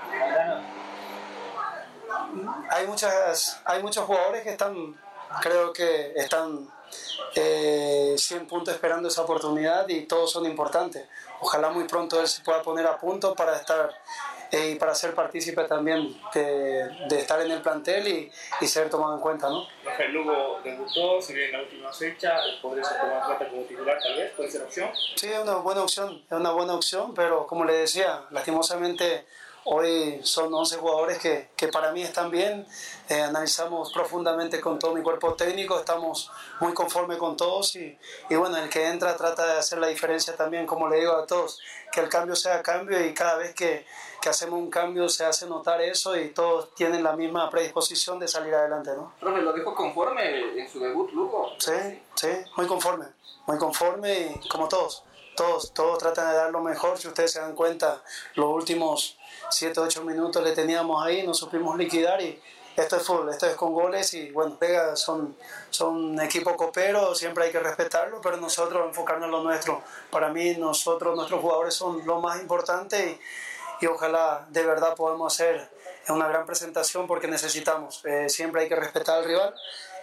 [2.71, 4.97] Hay, muchas, hay muchos jugadores que están,
[5.41, 6.69] creo que están
[7.35, 11.07] eh, 100 puntos esperando esa oportunidad y todos son importantes.
[11.41, 13.91] Ojalá muy pronto él se pueda poner a punto para estar
[14.51, 18.33] eh, y para ser partícipe también de, de, estar en el plantel y,
[18.63, 19.51] y, ser tomado en cuenta.
[19.51, 19.67] ¿no?
[19.85, 23.99] Rafael Lugo debutó, se viene en la última fecha, podría ser tomado cuenta como titular
[24.03, 24.91] tal vez, puede ser opción.
[25.17, 29.27] Sí, es una buena opción, es una buena opción, pero como le decía, lastimosamente
[29.71, 32.67] Hoy son 11 jugadores que, que para mí están bien.
[33.07, 37.99] Eh, analizamos profundamente con todo mi cuerpo técnico, estamos muy conformes con todos y,
[38.31, 41.27] y, bueno, el que entra trata de hacer la diferencia también, como le digo a
[41.27, 41.61] todos,
[41.93, 43.85] que el cambio sea cambio y cada vez que,
[44.23, 48.27] que hacemos un cambio se hace notar eso y todos tienen la misma predisposición de
[48.27, 48.93] salir adelante.
[48.97, 49.13] ¿no?
[49.21, 51.53] Profe, ¿lo dijo conforme en su debut, Lugo?
[51.59, 53.05] Sí, sí, muy conforme,
[53.47, 55.05] muy conforme y como todos.
[55.37, 56.99] Todos, todos tratan de dar lo mejor.
[56.99, 58.03] Si ustedes se dan cuenta,
[58.35, 59.18] los últimos
[59.51, 62.41] 7, 8 minutos le teníamos ahí, nos supimos liquidar y
[62.77, 65.37] esto es fútbol, esto es con goles y bueno, Vega son,
[65.71, 69.83] son equipo copero, siempre hay que respetarlo, pero nosotros enfocarnos en lo nuestro.
[70.11, 73.19] Para mí, nosotros, nuestros jugadores son lo más importante
[73.81, 75.69] y, y ojalá de verdad podamos hacer
[76.09, 78.05] una gran presentación porque necesitamos.
[78.05, 79.55] Eh, siempre hay que respetar al rival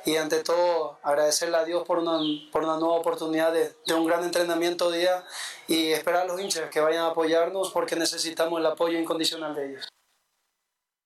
[0.05, 2.19] y ante todo agradecerle a Dios por una,
[2.51, 5.23] por una nueva oportunidad de, de, un gran entrenamiento día
[5.67, 9.71] y esperar a los hinchas que vayan a apoyarnos porque necesitamos el apoyo incondicional de
[9.71, 9.94] ellos.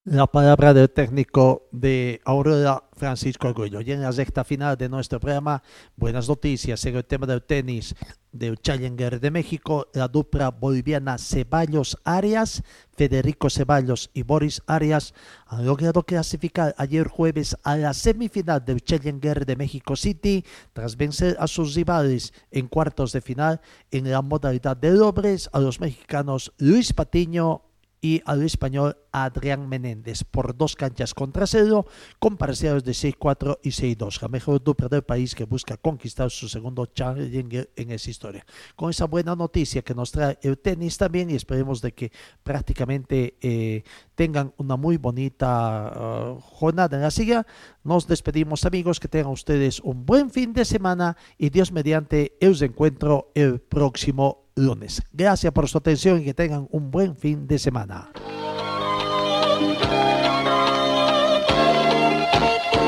[0.06, 3.82] La palabra del técnico de Aurora, Francisco Arguello.
[3.82, 5.62] Y en la recta final de nuestro programa,
[5.98, 7.94] buenas noticias en el tema del tenis
[8.32, 9.88] del Challenger de México.
[9.94, 12.64] La dupla boliviana Ceballos Arias,
[12.96, 15.14] Federico Ceballos y Boris Arias
[15.46, 21.36] han logrado clasificar ayer jueves a la semifinal del Challenger de México City tras vencer
[21.42, 23.60] a sus rivales en cuartos de final
[23.92, 27.64] en la modalidad de dobles a los mexicanos Luis Patiño
[28.02, 31.86] y al español Adrián Menéndez por dos canchas contra cero
[32.20, 34.22] con parciales de 6-4 y 6-2.
[34.22, 38.46] La mejor dupla del país que busca conquistar su segundo challenger en esa historia.
[38.76, 42.12] Con esa buena noticia que nos trae el tenis también y esperemos de que
[42.44, 43.84] prácticamente eh,
[44.16, 47.46] tengan una muy bonita uh, jornada en la silla.
[47.84, 52.62] Nos despedimos amigos, que tengan ustedes un buen fin de semana y Dios mediante os
[52.62, 55.02] encuentro el próximo lunes.
[55.12, 58.10] Gracias por su atención y que tengan un buen fin de semana.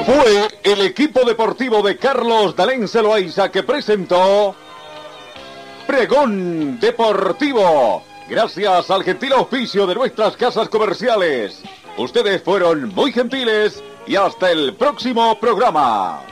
[0.06, 4.56] Fue el equipo deportivo de Carlos Dalén Celoaiza que presentó
[5.86, 8.04] Pregón Deportivo.
[8.28, 11.62] Gracias al gentil oficio de nuestras casas comerciales.
[11.98, 16.31] Ustedes fueron muy gentiles y hasta el próximo programa.